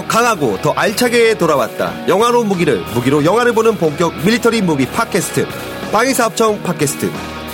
더 0.00 0.06
강하고 0.06 0.58
더 0.62 0.72
알차게 0.72 1.34
돌아왔다. 1.34 2.08
영화로 2.08 2.44
무기를 2.44 2.82
무기로 2.94 3.24
영화를 3.24 3.52
보는 3.52 3.76
본격 3.76 4.16
military 4.24 4.62
무비 4.62 4.86
팟캐스트 4.86 5.46
방위사업청 5.92 6.62
팟캐스트 6.62 7.10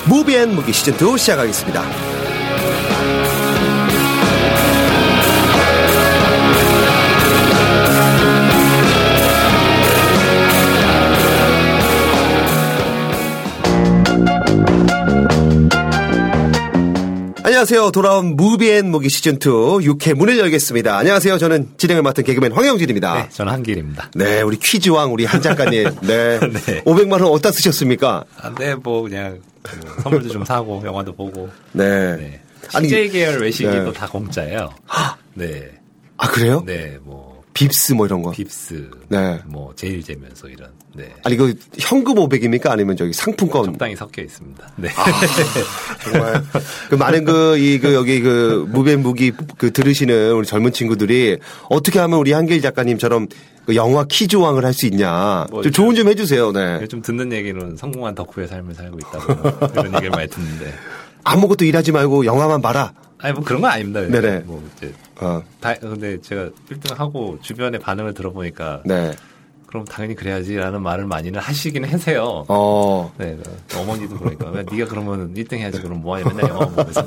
무비앤 0.09 0.55
무기 0.55 0.73
시즌2 0.73 1.19
시작하겠습니다. 1.19 2.16
안녕하세요. 17.67 17.91
돌아온 17.91 18.37
무비앤 18.37 18.89
무기 18.89 19.09
시즌2 19.09 19.99
6회 19.99 20.15
문을 20.15 20.39
열겠습니다. 20.39 20.99
안녕하세요. 20.99 21.37
저는 21.37 21.71
진행을 21.77 22.01
맡은 22.05 22.23
개그맨 22.23 22.53
황영진입니다. 22.53 23.15
네, 23.15 23.29
저는 23.31 23.53
한길입니다. 23.55 24.13
네, 24.15 24.41
우리 24.43 24.57
퀴즈왕 24.57 25.13
우리 25.13 25.25
한 25.25 25.43
작가님. 25.43 25.97
네. 26.07 26.39
네. 26.39 26.85
500만 26.85 27.15
원 27.15 27.25
어디다 27.25 27.51
쓰셨습니까? 27.51 28.23
아, 28.41 28.55
네, 28.57 28.77
뭐 28.77 29.03
그냥 29.03 29.41
뭐 29.83 29.95
선물도 30.01 30.29
좀 30.29 30.45
사고 30.45 30.81
영화도 30.87 31.17
보고. 31.17 31.51
네. 31.73 32.17
네. 32.17 32.41
아니, 32.73 32.89
CJ 32.89 33.11
계열 33.11 33.41
외식이 33.41 33.69
네. 33.69 33.85
또 33.85 33.98
다 33.98 34.07
공짜예요. 34.11 34.71
네. 35.35 35.69
아, 36.19 36.29
그래요? 36.29 36.63
네, 36.65 36.99
뭐 37.03 37.36
빕스 37.57 37.95
뭐 37.95 38.07
이런 38.07 38.23
거. 38.23 38.31
빕스, 38.33 38.91
네. 39.09 39.41
뭐 39.47 39.73
제일제면소 39.77 40.49
이런. 40.49 40.69
네. 40.95 41.13
아니, 41.25 41.37
그 41.37 41.55
현금 41.79 42.15
500입니까? 42.15 42.69
아니면 42.69 42.97
저기 42.97 43.13
상품권? 43.13 43.65
적당히 43.65 43.97
섞여 43.97 44.23
있습니다. 44.23 44.69
네. 44.77 44.89
아. 44.97 45.05
정말 46.05 46.43
그 46.89 46.95
많은 46.95 47.25
그이그 47.25 47.95
여기 47.95 48.21
그 48.21 48.67
무배 48.71 48.97
무기 48.97 49.33
그 49.59 49.73
들으시는 49.73 50.33
우리 50.33 50.47
젊은 50.47 50.73
친구들이 50.73 51.39
어떻게 51.69 51.99
하면 51.99 52.19
우리 52.19 52.33
한길 52.33 52.61
작가님처럼 52.63 53.29
그 53.67 53.75
영화 53.75 54.05
퀴즈왕을 54.05 54.65
할 54.65 54.73
수 54.73 54.87
있냐 54.87 55.47
뭐 55.51 55.63
좀 55.63 55.73
조언 55.73 55.95
좀 55.95 56.09
해주세요. 56.09 56.53
네 56.53 56.79
요즘 56.83 57.03
듣는 57.03 57.33
얘기는 57.33 57.77
성공한 57.77 58.15
덕후의 58.15 58.47
삶을 58.49 58.75
살고 58.75 58.99
있다고 58.99 59.67
이런 59.73 59.87
얘기를 59.95 60.11
많이 60.11 60.29
듣는데. 60.29 60.73
아무것도 61.25 61.65
일하지 61.65 61.91
말고 61.93 62.25
영화만 62.27 62.63
봐라. 62.63 62.93
아니 63.19 63.33
뭐 63.35 63.43
그런 63.45 63.63
건 63.63 63.71
아닙니다. 63.71 64.01
네네. 64.03 64.41
뭐 64.41 64.63
이제 64.77 64.93
어, 65.21 65.43
다 65.61 65.75
근데 65.75 66.21
제가 66.21 66.51
1등 66.71 66.95
하고 66.97 67.39
주변의 67.41 67.81
반응을 67.81 68.15
들어보니까 68.15 68.83
네. 68.85 69.13
그럼 69.67 69.85
당연히 69.85 70.15
그래야지라는 70.15 70.81
말을 70.83 71.07
많이는 71.07 71.41
하시긴 71.41 71.85
하세요. 71.85 72.45
어, 72.49 73.13
네, 73.19 73.37
그 73.69 73.79
어머니도 73.79 74.17
그러니까 74.19 74.47
야, 74.59 74.65
네가 74.71 74.87
그러면 74.89 75.35
1등 75.35 75.55
해야지 75.55 75.81
그럼 75.81 76.03
뭐하냐 76.03 76.29
맨날 76.33 76.51
영화 76.51 76.67
보면서 76.67 77.05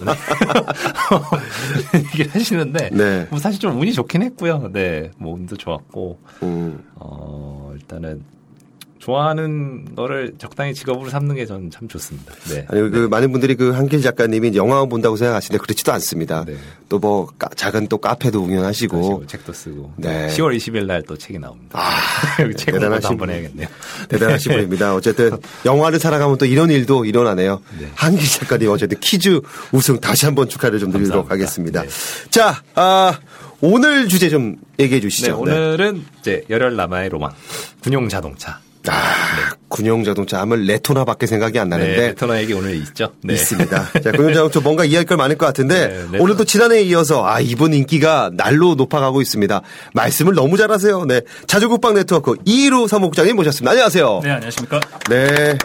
얘기를 1.95 2.29
하시는데 2.35 2.89
네. 2.91 3.27
뭐 3.29 3.39
사실 3.39 3.59
좀 3.59 3.79
운이 3.79 3.93
좋긴 3.93 4.23
했고요. 4.23 4.71
네, 4.73 5.11
뭐 5.17 5.35
운도 5.35 5.55
좋았고 5.57 6.19
음, 6.43 6.83
어 6.95 7.71
일단은 7.75 8.23
좋아하는 8.99 9.95
거를 9.95 10.33
적당히 10.37 10.73
직업으로 10.73 11.09
삼는 11.09 11.35
게 11.35 11.45
저는 11.45 11.71
참 11.71 11.87
좋습니다. 11.87 12.33
네. 12.49 12.65
아니 12.69 12.89
그 12.91 13.07
많은 13.09 13.31
분들이 13.31 13.55
그 13.55 13.71
한길 13.71 14.01
작가님이 14.01 14.55
영화만 14.55 14.89
본다고 14.89 15.15
생각하시는데 15.15 15.61
그렇지도 15.61 15.91
않습니다. 15.93 16.43
네. 16.45 16.55
또뭐 16.89 17.29
작은 17.55 17.87
또 17.87 17.97
카페도 17.97 18.41
운영하시고 18.41 18.97
하시고 18.97 19.27
책도 19.27 19.53
쓰고 19.53 19.93
네. 19.97 20.27
10월 20.27 20.55
20일 20.57 20.85
날 20.85 20.99
또 21.07 21.17
책이 21.17 21.39
나옵니다. 21.39 21.79
아, 21.79 21.89
책 22.57 22.73
대단하신 22.73 23.11
한번 23.11 23.27
분. 23.27 23.29
해야겠네요. 23.31 23.67
대단하신 24.09 24.51
분입니다. 24.51 24.93
어쨌든 24.93 25.31
영화를 25.65 25.97
살아가면 25.97 26.37
또 26.37 26.45
이런 26.45 26.69
일도 26.69 27.05
일어나네요. 27.05 27.61
네. 27.79 27.87
한길 27.95 28.27
작가님 28.27 28.69
어쨌든 28.69 28.99
퀴즈 28.99 29.39
우승 29.71 29.99
다시 29.99 30.25
한번 30.25 30.49
축하를 30.49 30.77
좀 30.79 30.91
드리도록 30.91 31.29
감사합니다. 31.29 31.33
하겠습니다. 31.33 31.81
네. 31.83 32.29
자, 32.29 32.61
아, 32.75 33.17
오늘 33.61 34.07
주제 34.07 34.29
좀 34.29 34.57
얘기해 34.77 34.99
네, 34.99 35.01
주시죠. 35.01 35.39
오늘은 35.39 36.03
이제 36.19 36.43
열혈 36.49 36.75
남아의 36.75 37.09
로망 37.09 37.31
군용 37.81 38.07
자동차. 38.09 38.59
아, 38.89 39.55
군용 39.67 40.03
자동차 40.03 40.39
하면 40.41 40.65
레토나밖에 40.65 41.27
생각이 41.27 41.59
안 41.59 41.69
네, 41.69 41.77
나는데 41.77 42.07
레토나 42.07 42.39
얘기 42.41 42.53
오늘 42.53 42.75
있죠. 42.75 43.11
네. 43.23 43.33
있습니다. 43.33 43.91
자, 44.01 44.11
군용 44.11 44.33
자동차 44.33 44.59
뭔가 44.59 44.85
이해할 44.85 45.05
걸 45.05 45.17
많을 45.17 45.37
것 45.37 45.45
같은데 45.45 46.05
네. 46.11 46.17
오늘도 46.17 46.43
지난해에 46.45 46.81
이어서 46.83 47.25
아 47.25 47.39
이분 47.39 47.73
인기가 47.73 48.31
날로 48.33 48.75
높아가고 48.75 49.21
있습니다. 49.21 49.61
말씀을 49.93 50.33
너무 50.33 50.57
잘하세요. 50.57 51.05
네, 51.05 51.21
자주국방 51.47 51.93
네트워크 51.93 52.35
이루 52.45 52.87
사무국장님 52.87 53.35
모셨습니다. 53.35 53.71
안녕하세요. 53.71 54.21
네, 54.23 54.31
안녕하십니까. 54.31 54.79
네. 55.09 55.57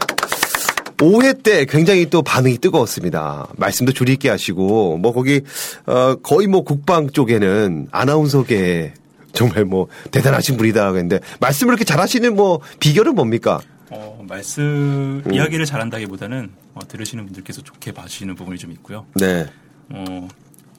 5회 0.98 1.42
때 1.42 1.64
굉장히 1.64 2.06
또 2.06 2.22
반응이 2.22 2.58
뜨거웠습니다. 2.58 3.48
말씀도 3.56 3.92
조리 3.92 4.12
있게 4.12 4.28
하시고, 4.28 4.98
뭐 4.98 5.12
거기, 5.12 5.40
어, 5.86 6.14
거의 6.22 6.46
뭐 6.46 6.62
국방 6.62 7.10
쪽에는 7.10 7.88
아나운서계 7.90 8.94
정말 9.34 9.64
뭐 9.64 9.88
대단하신 10.10 10.56
분이다 10.56 10.90
그랬는데, 10.92 11.20
말씀을 11.40 11.72
이렇게 11.72 11.84
잘하시는 11.84 12.34
뭐 12.34 12.60
비결은 12.80 13.14
뭡니까? 13.14 13.60
어, 13.90 14.24
말씀, 14.26 15.22
이야기를 15.30 15.66
잘한다기보다는 15.66 16.50
어, 16.74 16.80
들으시는 16.88 17.24
분들께서 17.26 17.62
좋게 17.62 17.92
봐주시는 17.92 18.34
부분이 18.34 18.58
좀 18.58 18.72
있고요. 18.72 19.06
네. 19.14 19.46
어, 19.90 20.28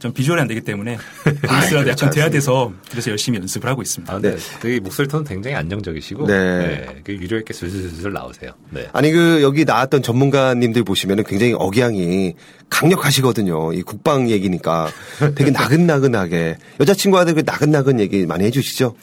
전 0.06 0.14
비주얼이 0.14 0.40
안 0.40 0.48
되기 0.48 0.62
때문에 0.62 0.98
보이스가 1.24 1.84
그렇지 1.84 2.04
약간 2.04 2.10
돼야 2.12 2.30
돼서 2.30 2.72
그래서 2.92 3.10
열심히 3.10 3.40
연습을 3.40 3.68
하고 3.68 3.82
있습니다. 3.82 4.14
아, 4.14 4.20
네. 4.20 4.36
되게 4.62 4.80
목소리 4.80 5.08
톤 5.08 5.24
굉장히 5.24 5.56
안정적이시고, 5.56 6.28
네. 6.28 6.36
네. 6.36 7.02
그 7.04 7.14
유료 7.14 7.40
있게 7.40 7.54
술술술 7.54 8.14
나오세요. 8.14 8.52
네. 8.70 8.88
아니 8.94 9.12
그 9.12 9.42
여기 9.42 9.66
나왔던 9.66 10.04
전문가님들 10.04 10.84
보시면은 10.84 11.24
굉장히 11.24 11.54
억양이 11.54 12.36
강력하시거든요. 12.70 13.74
이 13.74 13.82
국방 13.82 14.30
얘기니까 14.30 14.90
되게 15.34 15.50
나긋나긋하게 15.52 16.58
여자친구한테 16.80 17.34
그 17.34 17.44
나긋나긋 17.44 18.00
얘기 18.00 18.26
많이 18.28 18.44
해주시죠. 18.46 18.96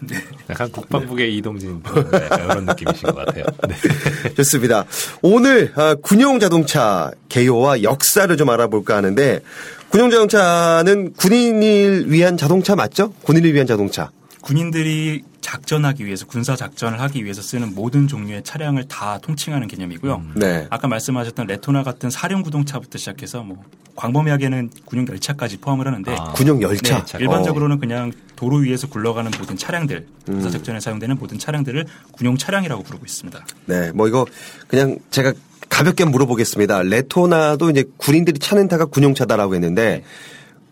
약간 0.51 0.71
국방부의 0.71 1.37
이동진 1.37 1.83
네, 1.83 2.25
약간 2.25 2.45
이런 2.45 2.65
느낌이신 2.67 3.03
것 3.09 3.15
같아요. 3.17 3.45
네. 3.69 4.35
좋습니다. 4.35 4.85
오늘 5.23 5.73
아, 5.75 5.97
군용 6.01 6.39
자동차 6.39 7.11
개요와 7.29 7.83
역사를 7.83 8.37
좀 8.37 8.51
알아볼까 8.51 8.97
하는데 8.97 9.41
군용 9.93 10.09
자동차는 10.09 11.13
군인을 11.13 12.11
위한 12.11 12.39
자동차 12.39 12.75
맞죠? 12.75 13.13
군인을 13.25 13.53
위한 13.53 13.67
자동차. 13.67 14.11
군인들이 14.41 15.21
작전하기 15.43 16.07
위해서 16.07 16.25
군사 16.25 16.57
작전을 16.57 16.99
하기 17.03 17.23
위해서 17.25 17.43
쓰는 17.43 17.75
모든 17.75 18.09
종류의 18.09 18.43
차량을 18.43 18.89
다 18.89 19.19
통칭하는 19.19 19.69
개념이고요. 19.69 20.23
네. 20.37 20.67
아까 20.71 20.89
말씀하셨던 20.89 21.47
레토나 21.47 21.83
같은 21.83 22.09
사륜구동차부터 22.09 22.97
시작해서 22.97 23.43
뭐 23.43 23.63
광범위하게는 23.95 24.71
군용 24.87 25.07
열차까지 25.07 25.59
포함을 25.59 25.87
하는데 25.87 26.17
아. 26.19 26.33
군용 26.33 26.63
열차. 26.63 27.05
네, 27.05 27.19
일반적으로는 27.21 27.79
그냥 27.79 28.13
도로 28.35 28.57
위에서 28.57 28.89
굴러가는 28.89 29.31
모든 29.39 29.59
차량들, 29.59 30.07
군사 30.25 30.49
작전에 30.49 30.81
사용되는 30.81 31.19
모든 31.19 31.39
차량들을 31.39 31.85
군용 32.13 32.39
차량이라고 32.39 32.83
부르고 32.83 33.05
있습니다. 33.05 33.45
네. 33.67 33.93
뭐 33.93 34.09
이거 34.09 34.25
그냥 34.69 34.97
제가 35.11 35.35
가볍게 35.72 36.05
물어보겠습니다. 36.05 36.83
레토나도 36.83 37.71
이제 37.71 37.84
군인들이 37.97 38.38
타는 38.38 38.69
차가 38.69 38.84
군용차다라고 38.84 39.55
했는데 39.55 40.05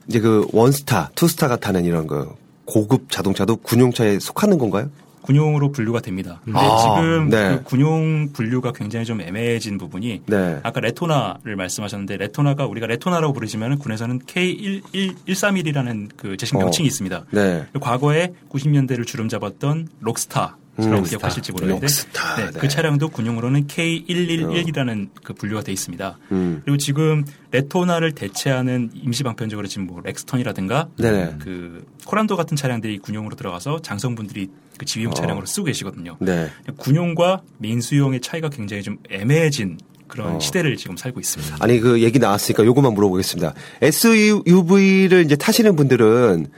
이제 0.06 0.20
그 0.20 0.46
원스타, 0.52 1.12
투스타가 1.14 1.56
타는 1.56 1.86
이런 1.86 2.06
그 2.06 2.28
고급 2.66 3.10
자동차도 3.10 3.56
군용차에 3.56 4.18
속하는 4.18 4.58
건가요? 4.58 4.90
군용으로 5.22 5.72
분류가 5.72 6.00
됩니다. 6.00 6.40
근데 6.44 6.58
아, 6.58 6.78
지금 6.78 7.30
네. 7.30 7.56
그 7.56 7.62
군용 7.64 8.28
분류가 8.32 8.72
굉장히 8.72 9.06
좀 9.06 9.22
애매해진 9.22 9.78
부분이 9.78 10.22
네. 10.26 10.60
아까 10.62 10.80
레토나를 10.80 11.56
말씀하셨는데 11.56 12.18
레토나가 12.18 12.66
우리가 12.66 12.86
레토나라고 12.86 13.32
부르지만 13.32 13.78
군에서는 13.78 14.20
K11131이라는 14.20 16.10
그 16.16 16.36
제식 16.36 16.56
어. 16.56 16.58
명칭이 16.58 16.86
있습니다. 16.86 17.24
네. 17.30 17.66
과거에 17.80 18.34
90년대를 18.50 19.06
주름 19.06 19.28
잡았던 19.28 19.88
록스타 20.00 20.56
라고 20.86 20.96
록스타. 20.96 21.18
기억하실지 21.18 21.52
모르겠는데 21.52 21.86
록스타, 21.86 22.36
네, 22.36 22.50
네. 22.50 22.58
그 22.58 22.68
차량도 22.68 23.08
군용으로는 23.08 23.66
K111이라는 23.66 25.08
그 25.22 25.34
분류가 25.34 25.62
돼 25.62 25.72
있습니다. 25.72 26.18
음. 26.32 26.62
그리고 26.64 26.76
지금 26.78 27.24
레토나를 27.50 28.12
대체하는 28.12 28.90
임시 28.94 29.22
방편적으로 29.22 29.66
지금 29.66 29.86
뭐 29.86 30.00
렉스턴이라든가 30.02 30.88
네네. 30.98 31.36
그 31.40 31.84
코란도 32.06 32.36
같은 32.36 32.56
차량들이 32.56 32.98
군용으로 32.98 33.36
들어가서 33.36 33.80
장성분들이 33.82 34.48
그 34.78 34.84
지휘용 34.84 35.14
차량으로 35.14 35.46
쓰고 35.46 35.66
계시거든요. 35.66 36.16
네. 36.20 36.48
군용과 36.78 37.42
민수용의 37.58 38.20
차이가 38.20 38.48
굉장히 38.48 38.82
좀 38.82 38.98
애매해진 39.10 39.78
그런 40.06 40.36
어. 40.36 40.40
시대를 40.40 40.76
지금 40.76 40.96
살고 40.96 41.20
있습니다. 41.20 41.56
아니 41.60 41.80
그 41.80 42.02
얘기 42.02 42.18
나왔으니까 42.18 42.64
요것만 42.64 42.94
물어보겠습니다. 42.94 43.54
SUV를 43.80 45.24
이제 45.24 45.36
타시는 45.36 45.76
분들은 45.76 46.48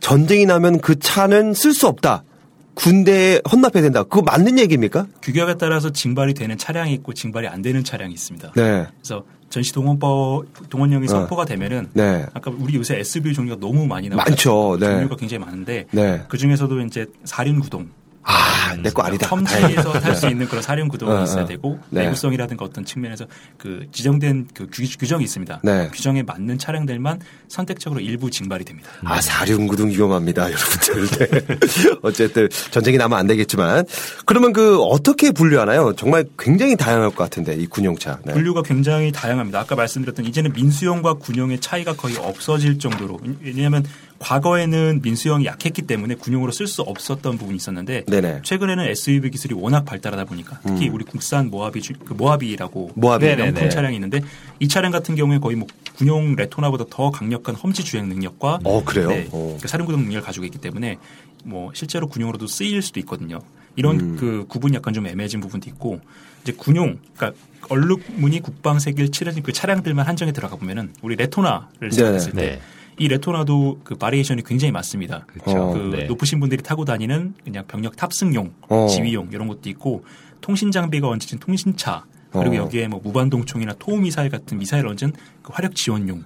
전쟁이 0.00 0.46
나면 0.46 0.80
그 0.80 0.98
차는 0.98 1.54
쓸 1.54 1.72
수 1.72 1.86
없다. 1.86 2.24
군대에 2.74 3.40
헌납해야 3.50 3.82
된다. 3.82 4.02
그거 4.02 4.22
맞는 4.22 4.58
얘기입니까? 4.58 5.06
규격에 5.22 5.54
따라서 5.54 5.90
징발이 5.90 6.34
되는 6.34 6.58
차량이 6.58 6.92
있고 6.94 7.12
징발이 7.14 7.46
안 7.48 7.62
되는 7.62 7.84
차량이 7.84 8.12
있습니다. 8.12 8.52
네. 8.56 8.86
그래서 9.00 9.24
전시 9.50 9.72
동원법 9.72 10.46
동원령이 10.68 11.04
어. 11.04 11.08
선포가 11.08 11.44
되면은 11.44 11.90
네. 11.92 12.26
아까 12.34 12.50
우리 12.50 12.74
요새 12.74 12.98
SUV 12.98 13.34
종류가 13.34 13.60
너무 13.60 13.86
많이 13.86 14.08
나와요. 14.08 14.24
많죠. 14.28 14.76
네. 14.80 14.86
종류가 14.86 15.16
굉장히 15.16 15.44
많은데 15.44 15.86
네. 15.92 16.24
그 16.28 16.36
중에서도 16.36 16.80
이제 16.80 17.06
사륜 17.24 17.60
구동 17.60 17.88
아, 18.24 18.74
내 18.76 18.90
거 18.90 19.02
아니다. 19.02 19.28
험지에서 19.28 19.92
탈 20.00 20.14
수 20.16 20.28
있는 20.28 20.46
그런 20.48 20.62
사륜 20.62 20.88
구동이 20.88 21.12
어, 21.12 21.22
있어야 21.24 21.42
어. 21.44 21.46
되고 21.46 21.78
네. 21.90 22.04
내구성이라든가 22.04 22.64
어떤 22.64 22.84
측면에서 22.84 23.26
그 23.58 23.86
지정된 23.92 24.48
그 24.54 24.66
규, 24.72 24.82
규정이 24.98 25.24
있습니다. 25.24 25.60
네. 25.62 25.88
규정에 25.92 26.22
맞는 26.22 26.58
차량들만 26.58 27.20
선택적으로 27.48 28.00
일부 28.00 28.30
징발이 28.30 28.64
됩니다. 28.64 28.88
아, 29.04 29.20
사륜 29.20 29.66
구동 29.66 29.88
위험합니다, 29.90 30.48
여러분들. 30.50 31.28
네. 31.30 31.56
어쨌든 32.02 32.48
전쟁이 32.70 32.96
나면 32.96 33.18
안 33.18 33.26
되겠지만. 33.26 33.84
그러면 34.26 34.52
그 34.52 34.80
어떻게 34.82 35.30
분류하나요? 35.30 35.94
정말 35.96 36.24
굉장히 36.38 36.76
다양할 36.76 37.10
것 37.10 37.16
같은데, 37.16 37.54
이 37.56 37.66
군용차. 37.66 38.18
네. 38.24 38.32
분류가 38.32 38.62
굉장히 38.62 39.12
다양합니다. 39.12 39.60
아까 39.60 39.74
말씀드렸던 39.74 40.24
이제는 40.26 40.52
민수용과 40.52 41.14
군용의 41.14 41.60
차이가 41.60 41.92
거의 41.94 42.16
없어질 42.16 42.78
정도로 42.78 43.20
왜냐하면 43.42 43.84
과거에는 44.28 45.00
민수용이 45.02 45.44
약했기 45.44 45.82
때문에 45.82 46.14
군용으로 46.14 46.50
쓸 46.50 46.66
수 46.66 46.80
없었던 46.80 47.36
부분이 47.36 47.56
있었는데 47.56 48.04
네네. 48.06 48.40
최근에는 48.42 48.84
SUV 48.86 49.30
기술이 49.30 49.54
워낙 49.54 49.84
발달하다 49.84 50.24
보니까 50.24 50.60
특히 50.66 50.88
우리 50.88 51.04
국산 51.04 51.50
모하비 51.50 51.82
주- 51.82 51.92
그 51.92 52.14
모하비라고 52.14 52.92
모하비. 52.94 53.36
명품 53.36 53.68
차량이 53.68 53.96
있는데 53.96 54.22
이 54.60 54.68
차량 54.68 54.92
같은 54.92 55.14
경우에 55.14 55.38
거의 55.38 55.56
뭐 55.56 55.68
군용 55.96 56.36
레토나보다 56.36 56.86
더 56.88 57.10
강력한 57.10 57.54
험지 57.54 57.84
주행 57.84 58.08
능력과 58.08 58.60
어, 58.64 58.82
그래요? 58.82 59.08
네, 59.10 59.28
어. 59.30 59.58
그 59.60 59.68
사륜 59.68 59.84
구동 59.84 60.00
능력을 60.02 60.22
가지고 60.22 60.46
있기 60.46 60.58
때문에 60.58 60.96
뭐 61.44 61.70
실제로 61.74 62.08
군용으로도 62.08 62.46
쓰일 62.46 62.80
수도 62.80 63.00
있거든요. 63.00 63.40
이런 63.76 64.00
음. 64.00 64.16
그 64.18 64.46
구분이 64.48 64.74
약간 64.74 64.94
좀 64.94 65.06
애매해진 65.06 65.40
부분도 65.40 65.68
있고 65.68 66.00
이제 66.42 66.52
군용 66.56 66.98
그러니까 67.14 67.38
얼룩무늬 67.68 68.40
국방색을 68.40 69.10
칠해진 69.10 69.42
그 69.42 69.52
차량들만 69.52 70.06
한정에 70.06 70.32
들어가 70.32 70.56
보면은 70.56 70.94
우리 71.02 71.14
레토나를 71.16 71.92
생각했을 71.92 72.32
네. 72.32 72.42
때 72.42 72.60
이 72.98 73.08
레토나도 73.08 73.80
그 73.84 73.96
variation이 73.96 74.42
굉장히 74.44 74.72
많습니다. 74.72 75.26
그렇죠. 75.26 75.72
그 75.72 75.96
네. 75.96 76.04
높으신 76.04 76.40
분들이 76.40 76.62
타고 76.62 76.84
다니는 76.84 77.34
그냥 77.42 77.64
병력 77.66 77.96
탑승용, 77.96 78.52
어. 78.68 78.86
지휘용 78.88 79.30
이런 79.32 79.48
것도 79.48 79.68
있고 79.70 80.04
통신 80.40 80.70
장비가 80.70 81.08
얹혀진 81.08 81.38
통신차 81.38 82.04
그리고 82.30 82.54
어. 82.54 82.58
여기에 82.58 82.88
뭐 82.88 83.00
무반동총이나 83.02 83.74
토우 83.78 83.98
미사일 83.98 84.30
같은 84.30 84.58
미사일 84.58 84.86
얹은 84.86 85.12
그 85.42 85.52
화력 85.52 85.74
지원용 85.74 86.24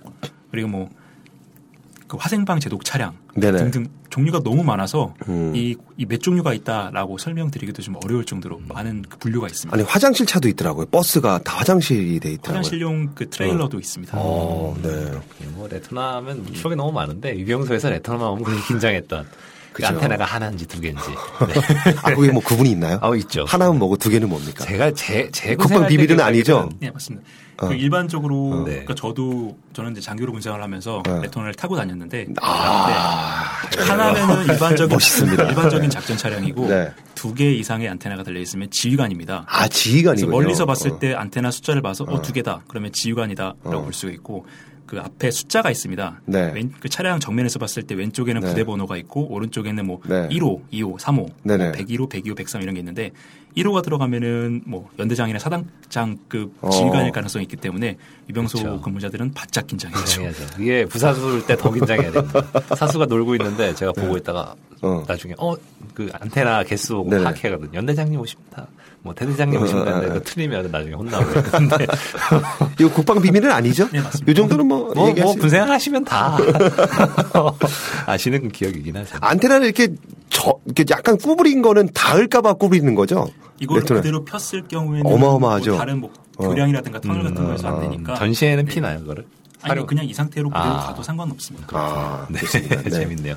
그리고 0.51 0.69
뭐 0.69 0.91
그 2.09 2.17
화생방 2.17 2.59
제독 2.59 2.85
차량 2.85 3.17
네네. 3.35 3.59
등등 3.59 3.87
종류가 4.11 4.43
너무 4.43 4.65
많아서 4.65 5.15
음. 5.29 5.53
이몇 5.55 6.23
종류가 6.23 6.55
있다라고 6.55 7.19
설명드리기도 7.19 7.83
좀 7.83 7.97
어려울 8.03 8.25
정도로 8.25 8.61
많은 8.67 9.05
그 9.09 9.19
분류가 9.19 9.47
있습니다. 9.47 9.77
아니, 9.77 9.85
화장실 9.85 10.25
차도 10.25 10.49
있더라고요. 10.49 10.87
버스가 10.87 11.41
다 11.45 11.59
화장실이 11.59 12.19
돼 12.19 12.33
있더라고요. 12.33 12.57
화장실용 12.57 13.13
그 13.15 13.29
트레일러도 13.29 13.79
있습니다. 13.79 14.17
어, 14.19 14.75
네. 14.83 14.89
뭐 15.51 15.69
레토나면 15.69 16.55
추억이 16.55 16.75
너무 16.75 16.91
많은데 16.93 17.39
유병소에서 17.39 17.91
레토나만 17.91 18.29
오면 18.29 18.63
긴장했던 18.67 19.27
그. 19.83 19.87
안테나가 19.95 20.25
하나인지 20.25 20.67
두 20.67 20.81
개인지. 20.81 21.03
네. 21.09 21.95
아, 22.03 22.15
그게 22.15 22.31
뭐 22.33 22.43
구분이 22.43 22.71
있나요? 22.71 22.99
아, 23.03 23.15
있죠. 23.17 23.45
하나는 23.47 23.79
뭐고 23.79 23.97
두 23.97 24.11
개는 24.11 24.29
뭡니까? 24.29 24.65
제가 24.65 24.93
제, 24.93 25.29
제 25.33 25.55
국방 25.57 25.87
비밀은 25.87 26.21
아니죠? 26.21 26.69
네 26.81 26.91
맞습니다. 26.91 27.27
어. 27.61 27.67
그 27.69 27.75
일반적으로 27.75 28.63
네. 28.65 28.71
그러니까 28.71 28.95
저도 28.95 29.57
저는 29.73 29.91
이제 29.93 30.01
장교로 30.01 30.31
군생활을 30.33 30.63
하면서 30.63 31.03
네. 31.05 31.23
레토나를 31.23 31.55
타고 31.55 31.75
다녔는데 31.77 32.27
아, 32.41 33.45
네. 33.77 33.83
하나는 33.83 34.45
일반적인 34.47 34.89
멋있습니다. 34.95 35.43
일반적인 35.45 35.91
작전 35.91 36.17
차량이고 36.17 36.69
네. 36.69 36.93
두개 37.17 37.53
이상의 37.55 37.89
안테나가 37.89 38.23
달려 38.23 38.39
있으면 38.41 38.69
지휘관입니다. 38.71 39.45
아, 39.49 39.57
그래서 39.59 39.69
지휘관이군요. 39.71 40.31
멀리서 40.31 40.67
봤을 40.67 40.93
어. 40.93 40.99
때 41.01 41.15
안테나 41.15 41.51
숫자를 41.51 41.83
봐서 41.83 42.05
어 42.09 42.23
두 42.23 42.33
개다 42.33 42.61
그러면 42.69 42.93
지휘관이다 42.93 43.55
라고 43.65 43.79
어. 43.79 43.83
볼 43.83 43.93
수가 43.93 44.13
있고 44.13 44.47
그 44.89 44.99
앞에 44.99 45.31
숫자가 45.31 45.71
있습니다. 45.71 46.23
네. 46.25 46.51
왼, 46.55 46.73
그 46.81 46.89
차량 46.89 47.21
정면에서 47.21 47.59
봤을 47.59 47.83
때 47.85 47.95
왼쪽에는 47.95 48.41
네. 48.41 48.49
부대 48.49 48.65
번호가 48.65 48.97
있고 48.97 49.31
오른쪽에는 49.31 49.87
뭐 49.87 50.01
네. 50.09 50.29
1호, 50.29 50.63
2호, 50.73 50.99
3호, 50.99 51.31
네네. 51.45 51.65
뭐 51.65 51.73
101호, 51.73 52.09
102호, 52.09 52.35
103 52.35 52.63
이런 52.63 52.75
게 52.75 52.81
있는데 52.81 53.13
1호가 53.57 53.83
들어가면은 53.83 54.63
뭐 54.67 54.89
연대장이나 54.99 55.39
사단장급 55.39 56.53
어. 56.61 56.71
지휘관일 56.71 57.11
가능성이 57.13 57.45
있기 57.45 57.57
때문에 57.57 57.97
유병소 58.29 58.59
그렇죠. 58.59 58.81
근무자들은 58.83 59.33
바짝 59.35 59.67
긴장해야죠. 59.67 60.23
이게 60.61 60.85
부사수일 60.85 61.47
때 61.47 61.57
더 61.57 61.71
긴장해야 61.73 62.13
됩니다. 62.13 62.43
사수가 62.77 63.07
놀고 63.07 63.35
있는데 63.37 63.75
제가 63.75 63.93
보고 63.93 64.17
있다가 64.17 64.55
어. 64.83 65.03
나중에 65.09 65.35
어 65.39 65.57
그 65.95 66.09
안테나 66.13 66.63
개수 66.63 67.05
네네. 67.11 67.25
파악해거든. 67.25 67.75
연대장님 67.75 68.21
오십니다. 68.21 68.69
뭐 69.03 69.13
대대장님 69.13 69.59
어, 69.61 69.65
오십니다. 69.65 69.91
어, 69.91 69.97
어. 69.97 70.01
근데 70.01 70.15
그 70.15 70.23
틀리면 70.23 70.71
나중에 70.71 70.95
혼나고. 70.95 71.25
근데 71.51 71.87
이거 72.79 72.89
국방 72.93 73.21
비밀은 73.21 73.51
아니죠? 73.51 73.89
네, 73.91 74.01
맞습니다. 74.01 74.31
이 74.31 74.35
정도는 74.37 74.69
뭐, 74.69 74.95
뭐, 74.95 75.13
뭐 75.13 75.33
수- 75.33 75.39
군생하시면 75.41 76.05
다 76.05 76.39
아시는 78.07 78.51
기억이긴 78.51 78.97
하죠. 78.99 79.17
안테나를 79.21 79.67
이렇게 79.67 79.89
저, 80.31 80.55
이렇게 80.67 80.85
약간 80.91 81.17
구부린 81.19 81.63
거는 81.63 81.89
닿을까봐 81.93 82.55
구부리는 82.55 82.95
거죠? 82.95 83.29
이걸 83.61 83.81
레토나. 83.81 84.01
그대로 84.01 84.25
폈을 84.25 84.69
경우에는 84.69 85.11
어마어마하죠. 85.11 85.73
뭐 85.73 85.79
다른 85.79 86.01
뭐 86.01 86.13
어. 86.37 86.49
교량이라든가 86.49 87.01
터널 87.01 87.25
같은 87.25 87.45
거에서 87.45 87.69
안 87.69 87.81
되니까 87.81 88.15
전시회는 88.15 88.67
네. 88.67 88.73
피나요, 88.73 89.01
그거를? 89.01 89.27
아니요 89.61 89.87
그냥 89.87 90.05
이 90.05 90.15
상태로 90.15 90.51
그대로 90.51 90.67
아. 90.67 90.87
가도 90.87 91.03
상관없습니다. 91.03 91.67
아, 91.73 92.27
네. 92.31 92.39
네. 92.85 92.91
재밌네요. 92.91 93.35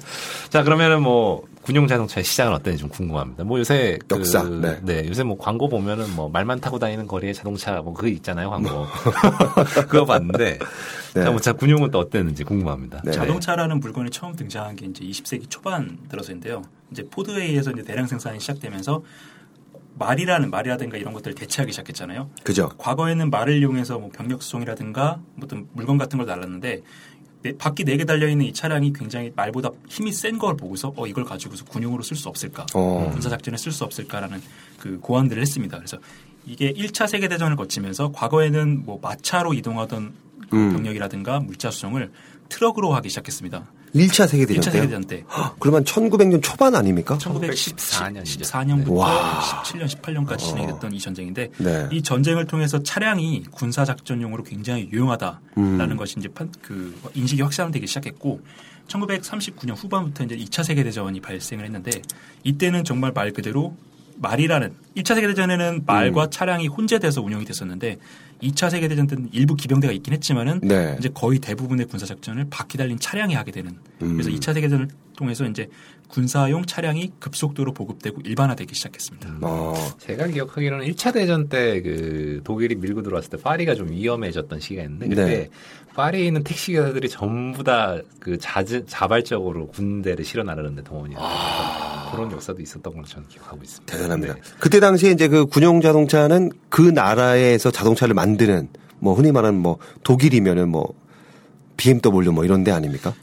자, 0.50 0.64
그러면 0.64 1.02
뭐 1.02 1.44
군용 1.64 1.88
자동차의 1.88 2.24
시장은 2.24 2.54
어떤지 2.54 2.78
좀 2.78 2.90
궁금합니다. 2.90 3.44
뭐 3.44 3.60
요새 3.60 3.98
그, 4.08 4.18
역사, 4.18 4.44
네. 4.44 5.08
요새 5.08 5.24
뭐 5.24 5.38
광고 5.38 5.68
보면은 5.68 6.10
뭐 6.16 6.30
말만 6.30 6.60
타고 6.60 6.78
다니는 6.78 7.08
거리에 7.08 7.34
자동차 7.34 7.82
뭐 7.82 7.94
그거 7.94 8.08
있잖아요, 8.08 8.50
광고. 8.52 8.86
그거 9.90 10.06
봤는데. 10.06 10.60
네. 11.16 11.24
자, 11.24 11.32
뭐 11.32 11.40
자, 11.40 11.54
군용은 11.54 11.90
또 11.92 12.00
어땠는지 12.00 12.44
궁금합니다. 12.44 13.02
네. 13.04 13.12
자동차라는 13.12 13.80
물건이 13.80 14.12
처음 14.12 14.36
등장한 14.36 14.76
게 14.76 14.86
이제 14.86 15.04
20세기 15.04 15.50
초반 15.50 15.98
들어서인데요. 16.08 16.62
이제 16.92 17.04
포드에 17.10 17.46
의해서 17.46 17.72
이제 17.72 17.82
대량 17.84 18.06
생산이 18.06 18.40
시작되면서 18.40 19.02
말이라는 19.98 20.50
말이라든가 20.50 20.98
이런 20.98 21.14
것들을 21.14 21.36
대체하기 21.36 21.72
시작했잖아요. 21.74 22.30
그죠? 22.44 22.70
과거에는 22.78 23.30
말을 23.30 23.58
이용해서 23.60 24.00
뭐 24.00 24.10
병력 24.14 24.42
수송이라든가 24.44 25.20
뭐 25.36 25.46
어떤 25.46 25.68
물건 25.74 25.98
같은 25.98 26.18
걸 26.18 26.28
날랐는데 26.28 26.82
네, 27.44 27.58
바퀴 27.58 27.84
네 27.84 27.98
개 27.98 28.06
달려 28.06 28.28
있는 28.28 28.46
이 28.46 28.54
차량이 28.54 28.94
굉장히 28.94 29.32
말보다 29.36 29.70
힘이 29.90 30.12
센 30.12 30.38
걸 30.38 30.56
보고서 30.56 30.94
어 30.96 31.08
이걸 31.08 31.24
가지고서 31.26 31.66
군용으로 31.66 32.04
쓸 32.04 32.16
수 32.16 32.30
없을까, 32.30 32.68
어. 32.76 33.10
군사 33.12 33.30
작전에 33.30 33.58
쓸 33.58 33.72
수 33.72 33.84
없을까라는 33.84 34.40
그 34.80 35.00
고안들을 35.00 35.42
했습니다. 35.42 35.78
그래서 35.78 35.98
이게 36.46 36.72
1차 36.72 37.08
세계 37.08 37.28
대전을 37.28 37.56
거치면서 37.56 38.12
과거에는 38.12 38.86
뭐 38.86 39.00
마차로 39.02 39.54
이동하던 39.56 40.14
그 40.52 40.56
음. 40.56 40.74
병력이라든가 40.74 41.40
물자 41.40 41.72
수송을 41.72 42.12
트럭으로 42.50 42.94
하기 42.94 43.10
시작했습니다. 43.10 43.66
1차 43.96 44.28
세계대전 44.28 44.62
1차 44.62 44.72
때요? 44.72 44.82
세계대전 44.84 45.04
때 45.06 45.24
그러면 45.60 45.84
1900년 45.84 46.42
초반 46.42 46.76
아닙니까? 46.76 47.18
1914년 47.18 48.22
이죠. 48.26 48.40
1914년부터 48.46 48.96
와. 48.96 49.42
17년, 49.64 49.86
18년까지 49.88 50.40
진행됐던 50.40 50.94
이 50.94 51.00
전쟁인데 51.00 51.50
네. 51.58 51.90
이 51.92 52.02
전쟁을 52.02 52.48
통해서 52.48 52.82
차량이 52.84 53.44
군사 53.52 53.84
작전용으로 53.86 54.44
굉장히 54.44 54.90
유용하다라는 54.92 55.92
음. 55.92 55.98
것이 55.98 56.16
이제 56.20 56.28
판- 56.30 56.52
그 56.62 56.98
인식이 57.14 57.42
확산되기 57.42 57.86
시작했고 57.88 58.40
1939년 58.88 59.76
후반부터 59.78 60.24
이제 60.26 60.36
2차 60.38 60.64
세계 60.64 60.84
대전이 60.84 61.20
발생을 61.22 61.66
했는데 61.66 61.92
이때는 62.44 62.84
정말 62.84 63.12
말 63.14 63.32
그대로 63.32 63.76
말이라는 64.22 64.74
1차 64.98 65.16
세계 65.16 65.28
대전에는 65.28 65.84
말과 65.86 66.26
음. 66.26 66.32
차량이 66.32 66.68
혼재돼서 66.68 67.22
운영이 67.22 67.46
됐었는데 67.46 67.98
2차 68.44 68.70
세계 68.70 68.88
대전 68.88 69.08
때는 69.08 69.30
일부 69.32 69.56
기병대가 69.56 69.94
있긴 69.94 70.14
했지만은 70.14 70.62
네. 70.62 70.96
이제 71.00 71.10
거의 71.14 71.40
대부분의 71.40 71.86
군사 71.88 72.06
작전을 72.06 72.48
바퀴 72.50 72.78
달린 72.78 73.00
차량이 73.00 73.34
하게 73.34 73.52
되는 73.52 73.78
음. 74.02 74.14
그래서 74.14 74.30
2차 74.30 74.54
세계 74.54 74.62
대전을 74.68 74.88
통해서 75.16 75.46
이제 75.46 75.70
군사용 76.08 76.66
차량이 76.66 77.12
급속도로 77.20 77.74
보급되고 77.74 78.22
일반화되기 78.26 78.76
시작했습니다. 78.76 79.38
어, 79.42 79.76
제가 80.00 80.28
기억하기로는 80.28 80.86
1차 80.88 81.14
대전 81.14 81.48
때 81.48 81.82
그 81.82 82.42
독일이 82.44 82.76
밀고 82.76 83.02
들어왔을 83.02 83.30
때 83.30 83.38
파리가 83.38 83.76
좀 83.76 83.92
위험해졌던 83.92 84.60
시기가 84.60 84.84
있는데 84.84 85.08
그때 85.08 85.26
네. 85.26 85.50
파리에 85.94 86.26
있는 86.26 86.44
택시 86.44 86.72
기사들이 86.72 87.08
전부 87.10 87.64
다 87.64 88.02
그 88.22 88.38
자발적으로 88.38 89.68
군대를 89.68 90.24
실어 90.24 90.44
나르는데 90.44 90.84
동원이 90.84 91.16
아... 91.18 92.01
그런 92.12 92.32
역사도 92.32 92.62
있었던 92.62 92.94
걸로 92.94 93.06
저는 93.06 93.28
기억하고 93.28 93.60
있습니다. 93.64 93.92
대단합니다. 93.92 94.34
네. 94.36 94.42
그때 94.60 94.80
당시에 94.80 95.12
이제 95.12 95.28
그 95.28 95.46
군용 95.46 95.82
자동차는 95.82 96.52
그 96.70 96.82
나라에서 96.82 97.72
자동차를 97.72 98.14
만드는 98.14 98.70
뭐 99.00 99.14
흔히 99.14 99.32
말하는 99.32 99.60
뭐 99.60 99.78
독일이면은 100.04 100.70
뭐 100.70 100.94
BMW 101.78 102.32
뭐 102.32 102.46
이런 102.46 102.64
데 102.64 102.72
아닙니까? 102.72 103.14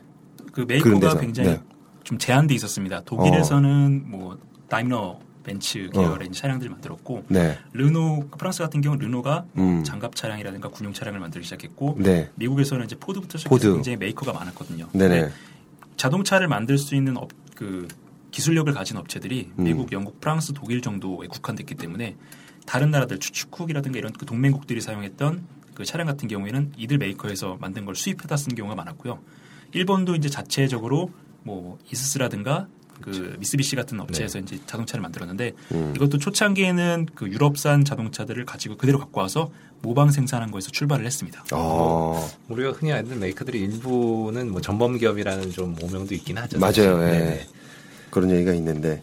그 0.52 0.64
메이커가 0.66 0.98
데서, 0.98 1.18
굉장히 1.18 1.50
네. 1.50 1.60
좀 2.02 2.18
제한돼 2.18 2.54
있었습니다. 2.54 3.02
독일에서는 3.04 4.10
뭐 4.10 4.38
다임러 4.68 5.20
벤츠 5.44 5.88
계열의 5.90 6.30
차량들을 6.32 6.70
만들었고 6.70 7.24
네. 7.28 7.58
르노 7.72 8.28
프랑스 8.36 8.62
같은 8.62 8.80
경우는 8.80 9.06
르노가 9.06 9.46
음. 9.56 9.82
장갑 9.84 10.14
차량이라든가 10.14 10.68
군용 10.68 10.92
차량을 10.92 11.20
만들기 11.20 11.44
시작했고 11.44 11.96
네. 11.98 12.28
미국에서는 12.34 12.84
이제 12.84 12.96
포드부터 12.96 13.38
시작해서 13.38 13.48
포드. 13.48 13.74
굉장히 13.74 13.96
메이커가 13.96 14.32
많았거든요. 14.32 14.88
네네. 14.92 15.30
자동차를 15.96 16.48
만들 16.48 16.76
수 16.76 16.94
있는 16.94 17.16
업, 17.16 17.30
그 17.54 17.88
기술력을 18.38 18.72
가진 18.72 18.96
업체들이 18.96 19.50
음. 19.58 19.64
미국, 19.64 19.90
영국, 19.90 20.20
프랑스, 20.20 20.52
독일 20.52 20.80
정도에 20.80 21.26
국한됐기 21.26 21.74
때문에 21.74 22.14
다른 22.66 22.92
나라들 22.92 23.18
추축국이라든가 23.18 23.98
이런 23.98 24.12
그 24.12 24.26
동맹국들이 24.26 24.80
사용했던 24.80 25.44
그 25.74 25.84
차량 25.84 26.06
같은 26.06 26.28
경우에는 26.28 26.72
이들 26.76 26.98
메이커에서 26.98 27.56
만든 27.60 27.84
걸 27.84 27.96
수입해다 27.96 28.36
쓴 28.36 28.54
경우가 28.54 28.76
많았고요. 28.76 29.18
일본도 29.72 30.14
이제 30.14 30.28
자체적으로 30.28 31.10
뭐 31.42 31.78
이스스라든가 31.90 32.68
그 33.00 33.34
미쓰비시 33.40 33.74
같은 33.74 33.98
업체에서 33.98 34.38
네. 34.38 34.44
이제 34.44 34.62
자동차를 34.66 35.02
만들었는데 35.02 35.52
음. 35.72 35.92
이것도 35.96 36.18
초창기에는 36.18 37.06
그 37.16 37.28
유럽산 37.28 37.84
자동차들을 37.84 38.44
가지고 38.44 38.76
그대로 38.76 39.00
갖고 39.00 39.20
와서 39.20 39.50
모방 39.82 40.12
생산한 40.12 40.52
거에서 40.52 40.70
출발을 40.70 41.04
했습니다. 41.06 41.44
어, 41.52 42.28
우리가 42.48 42.70
흔히 42.70 42.92
아는 42.92 43.18
메이커들이 43.18 43.60
일부는 43.60 44.50
뭐 44.52 44.60
전범 44.60 44.98
기업이라는 44.98 45.50
좀 45.50 45.76
오명도 45.82 46.14
있긴 46.14 46.38
하죠. 46.38 46.58
맞아요. 46.60 47.02
예. 47.02 47.10
네네. 47.10 47.57
그런 48.10 48.30
얘기가 48.30 48.52
있는데. 48.54 49.02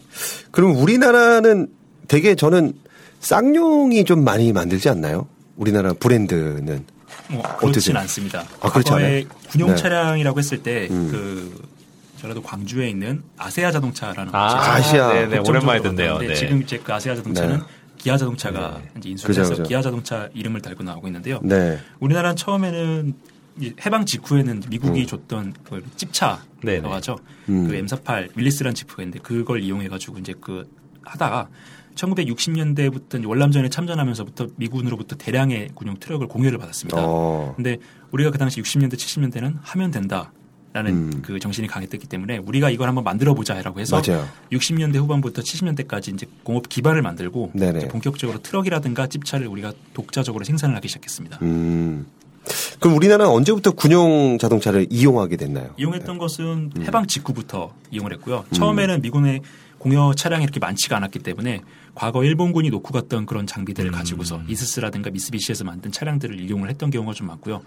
그럼 0.50 0.76
우리나라는 0.76 1.68
되게 2.08 2.34
저는 2.34 2.74
쌍용이 3.20 4.04
좀 4.04 4.24
많이 4.24 4.52
만들지 4.52 4.88
않나요? 4.88 5.26
우리나라 5.56 5.92
브랜드는. 5.92 6.84
뭐 7.28 7.42
그렇진 7.42 7.68
어떠세요? 7.68 7.98
않습니다. 7.98 8.44
아, 8.60 8.70
그렇지 8.70 8.92
않아요? 8.92 9.24
군용 9.50 9.70
네. 9.70 9.76
차량이라고 9.76 10.38
했을 10.38 10.62
때 10.62 10.86
음. 10.90 11.08
그 11.10 11.68
전라도 12.20 12.42
광주에 12.42 12.88
있는 12.88 13.22
아세아 13.36 13.72
자동차라는 13.72 14.32
아, 14.32 14.74
아시아. 14.74 15.12
네네, 15.12 15.38
국정적으로 15.38 15.50
오랜만에 15.50 15.82
듣네요. 15.82 16.18
네. 16.18 16.34
지금 16.34 16.62
이제 16.62 16.78
그 16.78 16.92
아세아 16.92 17.16
자동차는 17.16 17.56
네. 17.56 17.62
기아 17.98 18.16
자동차가 18.16 18.80
네. 18.80 18.90
이제 18.98 19.08
인수를 19.10 19.28
그죠, 19.28 19.40
해서 19.40 19.50
그죠. 19.50 19.62
기아 19.64 19.82
자동차 19.82 20.28
이름을 20.34 20.62
달고 20.62 20.84
나오고 20.84 21.08
있는데요. 21.08 21.40
네. 21.42 21.78
우리나라는 21.98 22.36
처음에는 22.36 23.08
이 23.08 23.35
해방 23.84 24.04
직후에는 24.04 24.62
미국이 24.68 25.02
음. 25.02 25.06
줬던 25.06 25.54
그 25.64 25.82
찝차라고. 25.96 26.94
하죠. 26.94 27.18
음. 27.48 27.66
그 27.66 27.74
M48 27.74 28.36
윌리스란 28.36 28.74
지프가 28.74 29.02
있는데 29.02 29.18
그걸 29.20 29.62
이용해가지고 29.62 30.18
이제 30.18 30.34
그 30.40 30.68
하다가 31.02 31.48
1960년대부터 31.94 33.26
월남전에 33.26 33.70
참전하면서부터 33.70 34.48
미군으로부터 34.56 35.16
대량의 35.16 35.70
군용 35.74 35.96
트럭을 35.98 36.28
공여를 36.28 36.58
받았습니다. 36.58 36.98
어. 37.00 37.54
근데 37.56 37.78
우리가 38.12 38.30
그 38.30 38.38
당시 38.38 38.60
60년대 38.60 38.94
70년대는 38.94 39.56
하면 39.62 39.90
된다 39.90 40.32
라는 40.72 40.92
음. 40.92 41.22
그 41.22 41.38
정신이 41.38 41.68
강했기 41.68 41.98
때문에 42.00 42.36
우리가 42.36 42.68
이걸 42.68 42.88
한번 42.88 43.02
만들어 43.02 43.32
보자라고 43.32 43.80
해서 43.80 44.02
맞아요. 44.06 44.28
60년대 44.52 44.96
후반부터 44.96 45.40
70년대까지 45.40 46.12
이제 46.12 46.26
공업 46.42 46.68
기반을 46.68 47.00
만들고 47.00 47.52
본격적으로 47.88 48.42
트럭이라든가 48.42 49.06
찝차를 49.06 49.46
우리가 49.46 49.72
독자적으로 49.94 50.44
생산을 50.44 50.76
하기 50.76 50.88
시작했습니다. 50.88 51.38
음. 51.40 52.04
그럼 52.80 52.96
우리나라는 52.96 53.32
언제부터 53.32 53.72
군용 53.72 54.38
자동차를 54.38 54.86
이용하게 54.90 55.36
됐나요? 55.36 55.70
이용했던 55.76 56.18
것은 56.18 56.70
음. 56.76 56.82
해방 56.82 57.06
직후부터 57.06 57.72
이용을 57.90 58.12
했고요. 58.14 58.44
처음에는 58.52 59.02
미군의 59.02 59.40
공여 59.78 60.14
차량이 60.14 60.42
이렇게 60.42 60.58
많지가 60.58 60.96
않았기 60.96 61.20
때문에 61.20 61.60
과거 61.94 62.24
일본군이 62.24 62.70
놓고 62.70 62.92
갔던 62.92 63.26
그런 63.26 63.46
장비들을 63.46 63.90
가지고서 63.90 64.42
이스스라든가 64.48 65.10
미쓰비시에서 65.10 65.64
만든 65.64 65.92
차량들을 65.92 66.40
이용을 66.40 66.68
했던 66.70 66.90
경우가 66.90 67.12
좀 67.12 67.26
많고요. 67.28 67.62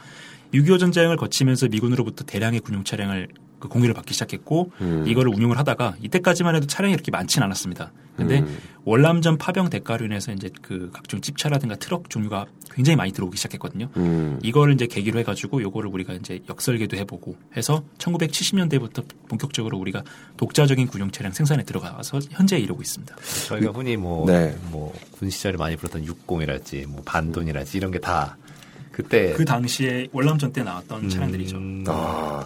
6.25 0.53 0.79
전쟁을 0.79 1.15
거치면서 1.17 1.67
미군으로부터 1.67 2.25
대량의 2.25 2.59
군용 2.61 2.83
차량을 2.83 3.29
그 3.59 3.67
공유를 3.67 3.93
받기 3.93 4.13
시작했고 4.13 4.71
음. 4.81 5.03
이거를 5.07 5.33
운용을 5.33 5.57
하다가 5.57 5.95
이때까지만 6.01 6.55
해도 6.55 6.67
차량이 6.67 6.93
이렇게 6.93 7.11
많지는 7.11 7.45
않았습니다. 7.45 7.91
근데 8.15 8.39
음. 8.39 8.57
월남전 8.83 9.37
파병 9.37 9.69
대가로 9.69 10.05
인해서 10.05 10.31
이제 10.33 10.49
그 10.61 10.89
각종 10.93 11.21
찝차라든가 11.21 11.75
트럭 11.75 12.09
종류가 12.09 12.45
굉장히 12.73 12.95
많이 12.95 13.11
들어오기 13.11 13.37
시작했거든요. 13.37 13.89
음. 13.97 14.39
이거를 14.43 14.73
이제 14.73 14.87
계기로 14.87 15.19
해가지고 15.19 15.61
요거를 15.61 15.89
우리가 15.89 16.13
이제 16.13 16.39
역설계도 16.49 16.97
해보고 16.97 17.35
해서 17.55 17.83
1970년대부터 17.97 19.05
본격적으로 19.27 19.77
우리가 19.77 20.03
독자적인 20.37 20.87
군용 20.87 21.11
차량 21.11 21.31
생산에 21.31 21.63
들어가서 21.63 22.19
현재 22.29 22.57
이르고 22.57 22.81
있습니다. 22.81 23.15
저희가 23.47 23.71
흔히 23.71 23.97
뭐, 23.97 24.25
네. 24.25 24.55
뭐, 24.71 24.93
군 25.11 25.29
시절에 25.29 25.57
많이 25.57 25.75
불렀던 25.75 26.05
60이랄지, 26.05 26.87
뭐, 26.87 27.01
반돈이랄지, 27.05 27.77
이런 27.77 27.91
게 27.91 27.99
다, 27.99 28.37
그때. 28.91 29.33
그 29.33 29.45
당시에 29.45 30.07
월남전 30.11 30.53
때 30.53 30.63
나왔던 30.63 31.09
차량들이죠. 31.09 31.57
음, 31.57 31.83
아. 31.87 32.45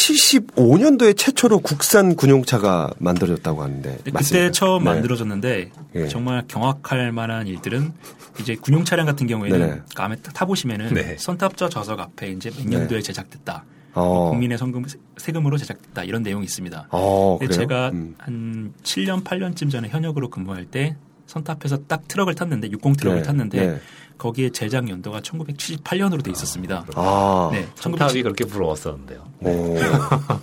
75년도에 0.00 1.16
최초로 1.16 1.60
국산 1.60 2.16
군용차가 2.16 2.90
만들어졌다고 2.98 3.62
하는데 3.62 3.90
맞습니까? 3.90 4.18
그때 4.20 4.50
처음 4.50 4.84
네. 4.84 4.90
만들어졌는데 4.90 5.70
예. 5.94 6.08
정말 6.08 6.44
경악할 6.48 7.12
만한 7.12 7.46
일들은 7.46 7.92
이제 8.40 8.56
군용 8.56 8.84
차량 8.84 9.06
같은 9.06 9.26
경우에는 9.26 9.58
네네. 9.58 9.80
그 9.94 10.02
안에 10.02 10.16
타- 10.16 10.32
타보시면은 10.32 10.94
네. 10.94 11.16
선탑저 11.18 11.68
좌석 11.68 12.00
앞에 12.00 12.30
이제 12.32 12.50
몇 12.50 12.64
네. 12.64 12.76
년도에 12.78 13.02
제작됐다. 13.02 13.64
어. 13.92 14.30
국민의 14.30 14.56
성금 14.56 14.84
세금으로 15.18 15.58
제작됐다 15.58 16.04
이런 16.04 16.22
내용이 16.22 16.44
있습니다. 16.44 16.88
어? 16.90 17.38
제가 17.50 17.90
음. 17.90 18.14
한 18.18 18.72
7년 18.82 19.22
8년쯤 19.24 19.70
전에 19.70 19.88
현역으로 19.88 20.30
근무할 20.30 20.64
때 20.64 20.96
선탑에서 21.30 21.84
딱 21.86 22.08
트럭을 22.08 22.34
탔는데 22.34 22.70
60 22.72 22.96
트럭을 22.96 23.20
네, 23.20 23.22
탔는데 23.22 23.66
네. 23.66 23.80
거기에 24.18 24.50
제작 24.50 24.88
연도가 24.88 25.20
1978년으로 25.20 26.22
돼 26.22 26.30
있었습니다. 26.32 26.84
아. 26.94 27.48
네, 27.52 27.66
청탑이 27.76 28.22
그렇게 28.22 28.44
부러웠었는데요. 28.44 29.24
오. 29.40 29.76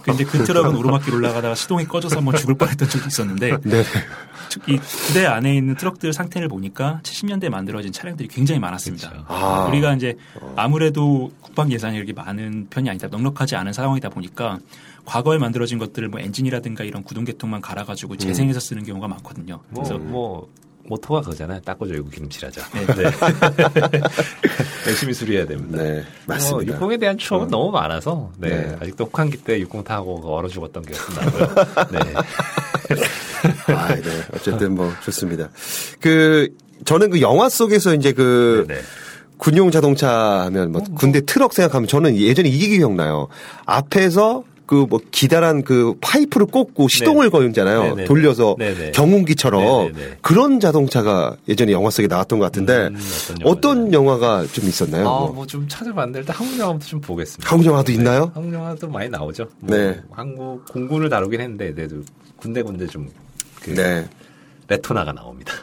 근데 0.02 0.24
그 0.24 0.44
트럭은 0.44 0.76
오르막길 0.76 1.14
올라가다가 1.14 1.54
시동이 1.54 1.86
꺼져서 1.86 2.18
한번 2.18 2.36
죽을 2.38 2.56
뻔했던 2.56 2.90
적이 2.90 3.08
있었는데 3.08 3.58
네. 3.64 3.84
이 4.68 4.78
부대 4.78 5.26
안에 5.26 5.56
있는 5.56 5.76
트럭들 5.76 6.14
상태를 6.14 6.48
보니까 6.48 7.02
70년대에 7.04 7.50
만들어진 7.50 7.92
차량들이 7.92 8.30
굉장히 8.30 8.60
많았습니다. 8.60 9.10
그렇죠. 9.10 9.26
아. 9.28 9.66
우리가 9.70 9.94
이제 9.94 10.16
아무래도 10.56 11.32
국방 11.42 11.72
예산이 11.72 11.98
이렇게 11.98 12.14
많은 12.14 12.68
편이 12.70 12.90
아니다, 12.90 13.08
넉넉하지 13.10 13.58
않은 13.58 13.74
상황이다 13.74 14.10
보니까 14.10 14.58
과거에 15.06 15.38
만들어진 15.38 15.78
것들을 15.78 16.10
뭐 16.10 16.20
엔진이라든가 16.20 16.84
이런 16.84 17.04
구동계통만 17.04 17.62
갈아가지고 17.62 18.18
재생해서 18.18 18.60
쓰는 18.60 18.84
경우가 18.84 19.08
많거든요. 19.08 19.62
뭐, 19.70 19.84
그래서 19.84 19.98
뭐, 19.98 20.50
모토가 20.88 21.22
그거잖아요. 21.22 21.62
닦아줘고 21.62 22.10
기름칠하자. 22.10 22.62
네. 22.96 23.04
열심히 24.88 25.14
수리해야 25.14 25.46
됩니다. 25.46 25.84
네. 25.84 26.04
맞습니다. 26.26 26.78
뭐 26.78 26.90
60에 26.90 27.00
대한 27.00 27.18
추억은 27.18 27.50
너무 27.50 27.72
많아서, 27.72 28.32
네. 28.38 28.50
네. 28.50 28.78
아직도 28.82 29.06
혹한기 29.06 29.38
때60 29.44 29.84
타고 29.84 30.20
그 30.22 30.30
얼어 30.30 30.48
죽었던 30.48 30.84
기억도 30.84 31.22
나고요. 31.22 31.48
네. 31.92 32.14
아, 33.74 33.96
네. 33.96 34.24
어쨌든 34.34 34.76
뭐 34.76 34.92
좋습니다. 35.04 35.50
그 36.00 36.50
저는 36.86 37.10
그 37.10 37.22
영화 37.22 37.50
속에서 37.50 37.94
이제 37.94 38.14
그 38.14 38.66
네. 38.68 38.80
군용 39.38 39.72
자동차 39.72 40.44
하면 40.46 40.72
뭐 40.72 40.82
군대 40.96 41.22
트럭 41.22 41.54
생각하면 41.54 41.88
저는 41.88 42.16
예전에 42.18 42.50
이게 42.50 42.78
기억나요. 42.78 43.28
앞에서 43.66 44.44
그 44.68 44.86
뭐 44.88 45.00
기다란 45.12 45.64
그 45.64 45.96
파이프를 46.02 46.46
꽂고 46.48 46.88
시동을 46.90 47.30
걸잖아요. 47.30 47.82
네네. 47.96 48.06
돌려서 48.06 48.56
네네. 48.60 48.92
경운기처럼 48.92 49.64
네네네. 49.94 50.18
그런 50.22 50.60
자동차가 50.60 51.36
예전에 51.48 51.72
영화 51.72 51.90
속에 51.90 52.08
나왔던 52.08 52.38
것 52.40 52.46
같은데 52.46 52.88
음, 52.88 53.00
어떤 53.34 53.48
어떤 53.48 53.94
영화 53.94 54.18
가 54.18 54.46
좀 54.52 54.66
있었나요? 54.68 55.08
아, 55.08 55.20
뭐. 55.20 55.32
뭐좀 55.34 55.68
찾아봤는데 55.68 56.20
일단 56.20 56.36
한국 56.36 56.60
영화부터 56.60 56.86
좀 56.86 57.02
보겠습니다. 57.02 57.50
한국 57.50 57.66
영화도 57.66 57.92
있나요? 57.92 58.32
한국 58.36 58.54
영화도 58.54 58.88
많이 58.90 59.10
나오죠. 59.10 59.48
뭐 59.60 59.76
네. 59.78 60.00
한국 60.12 60.66
공군을 60.66 61.10
다루긴 61.10 61.42
했는데, 61.42 61.74
그래도 61.74 62.02
군데군데 62.38 62.88
좀, 62.88 63.10
그, 63.62 63.74
네. 63.74 64.06
레토나가 64.68 65.14
나옵니다. 65.14 65.54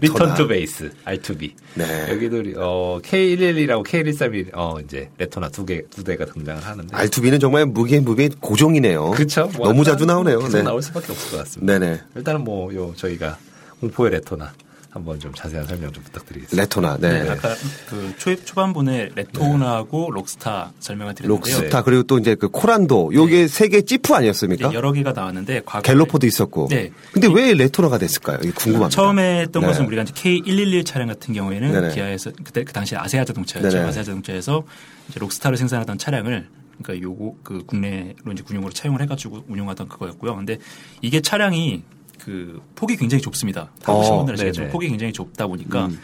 Return 0.00 0.34
to 0.34 0.46
Base, 0.46 0.90
R2B. 1.04 1.52
네. 1.74 2.08
여기도, 2.10 2.42
어, 2.56 3.00
K111하고 3.02 3.84
K131, 3.86 4.50
어, 4.54 4.78
이제, 4.80 5.10
레토나 5.16 5.48
두 5.48 5.64
개, 5.64 5.82
두 5.88 6.04
대가 6.04 6.26
등장을 6.26 6.62
하는데. 6.62 6.94
R2B는 6.94 7.40
정말 7.40 7.64
무게 7.66 8.00
무게 8.00 8.28
고정이네요. 8.40 9.12
그쵸. 9.12 9.50
뭐 9.56 9.68
너무 9.68 9.84
자주 9.84 10.04
나오네요. 10.04 10.38
계속 10.40 10.56
네. 10.58 10.62
나올 10.62 10.82
수밖에 10.82 11.12
없을 11.12 11.30
것 11.30 11.38
같습니다. 11.38 11.78
네네. 11.78 12.00
일단은 12.16 12.44
뭐, 12.44 12.74
요, 12.74 12.92
저희가 12.96 13.38
공포의 13.80 14.12
레토나 14.12 14.52
한번 14.90 15.20
좀 15.20 15.32
자세한 15.32 15.66
설명 15.66 15.92
좀 15.92 16.02
부탁드리겠습니다. 16.02 16.60
레토나. 16.60 16.96
네. 16.98 17.22
네, 17.22 17.30
아까 17.30 17.54
그 17.88 18.12
초, 18.18 18.34
초반분에 18.44 19.10
레토나하고 19.14 20.10
록스타 20.10 20.72
설명을 20.80 21.14
드렸는데요. 21.14 21.56
록스타 21.56 21.82
그리고 21.82 22.02
또 22.02 22.18
이제 22.18 22.34
그 22.34 22.48
코란도 22.48 23.12
요게 23.14 23.46
세계 23.46 23.82
찌프 23.82 24.12
아니었습니까? 24.12 24.74
여러 24.74 24.92
개가 24.92 25.12
나왔는데 25.12 25.62
과거 25.64 25.82
갤로포도 25.82 26.26
있었고. 26.26 26.66
네. 26.70 26.90
근데 27.12 27.28
왜 27.32 27.54
레토나가 27.54 27.98
됐을까요? 27.98 28.38
이게 28.42 28.50
궁금합니다. 28.50 28.94
처음에 28.94 29.42
했던 29.42 29.62
네. 29.62 29.68
것은 29.68 29.86
우리가 29.86 30.02
이제 30.02 30.12
K111 30.12 30.84
차량 30.84 31.06
같은 31.06 31.34
경우에는 31.34 31.72
네네. 31.72 31.94
기아에서 31.94 32.32
그때 32.42 32.64
그 32.64 32.72
당시에 32.72 32.98
아세아 32.98 33.24
자동차였죠. 33.24 33.70
네네. 33.70 33.88
아세아 33.88 34.02
자동차에서 34.02 34.64
이제 35.08 35.20
록스타를 35.20 35.56
생산하던 35.56 35.98
차량을 35.98 36.48
그러니까 36.82 37.06
요거 37.06 37.36
그 37.44 37.64
국내로 37.64 38.32
이제 38.32 38.42
군용으로 38.42 38.72
차용을 38.72 39.02
해가지고 39.02 39.44
운용하던 39.48 39.88
그거였고요. 39.88 40.34
근데 40.34 40.58
이게 41.00 41.20
차량이 41.20 41.84
그 42.24 42.60
폭이 42.74 42.96
굉장히 42.96 43.22
좁습니다. 43.22 43.70
타보신 43.82 44.12
어, 44.12 44.16
분들 44.18 44.34
아시겠지만 44.34 44.66
네네. 44.66 44.72
폭이 44.72 44.88
굉장히 44.88 45.12
좁다 45.12 45.46
보니까 45.46 45.86
음. 45.86 45.98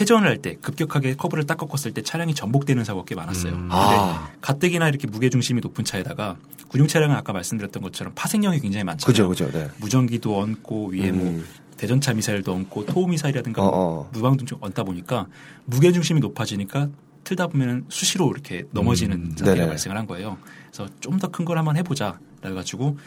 회전을 0.00 0.26
할 0.26 0.38
때 0.38 0.56
급격하게 0.56 1.14
커브를 1.16 1.44
딱 1.46 1.58
꺾었을 1.58 1.92
때 1.92 2.02
차량이 2.02 2.34
전복되는 2.34 2.82
사고가 2.84 3.04
꽤 3.06 3.14
많았어요. 3.14 3.52
음. 3.52 3.58
근데 3.68 3.74
아. 3.74 4.30
가뜩이나 4.40 4.88
이렇게 4.88 5.06
무게 5.06 5.28
중심이 5.28 5.60
높은 5.60 5.84
차에다가 5.84 6.36
군용 6.68 6.86
차량은 6.88 7.14
아까 7.14 7.32
말씀드렸던 7.34 7.82
것처럼 7.82 8.12
파생력이 8.14 8.60
굉장히 8.60 8.84
많잖아요. 8.84 9.06
그죠, 9.06 9.28
그죠. 9.28 9.50
네. 9.58 9.68
무전기도 9.78 10.38
얹고 10.38 10.88
위에 10.92 11.12
뭐 11.12 11.28
음. 11.28 11.44
대전차 11.76 12.14
미사일도 12.14 12.52
얹고 12.52 12.86
토우 12.86 13.06
미사일이라든가 13.08 13.62
어, 13.62 13.70
뭐 13.70 14.00
어. 14.00 14.10
무방등 14.12 14.46
좀 14.46 14.58
얹다 14.62 14.82
보니까 14.84 15.26
무게 15.66 15.92
중심이 15.92 16.20
높아지니까 16.20 16.88
틀다 17.24 17.48
보면 17.48 17.84
수시로 17.88 18.30
이렇게 18.32 18.64
넘어지는 18.72 19.16
음. 19.16 19.30
사태가 19.36 19.54
네네. 19.54 19.66
발생을 19.68 19.96
한 19.98 20.06
거예요. 20.06 20.38
그래서 20.72 20.88
좀 21.00 21.18
더 21.18 21.28
큰 21.28 21.44
걸 21.44 21.58
한번 21.58 21.76
해보자. 21.76 22.18
그래가지고 22.40 22.98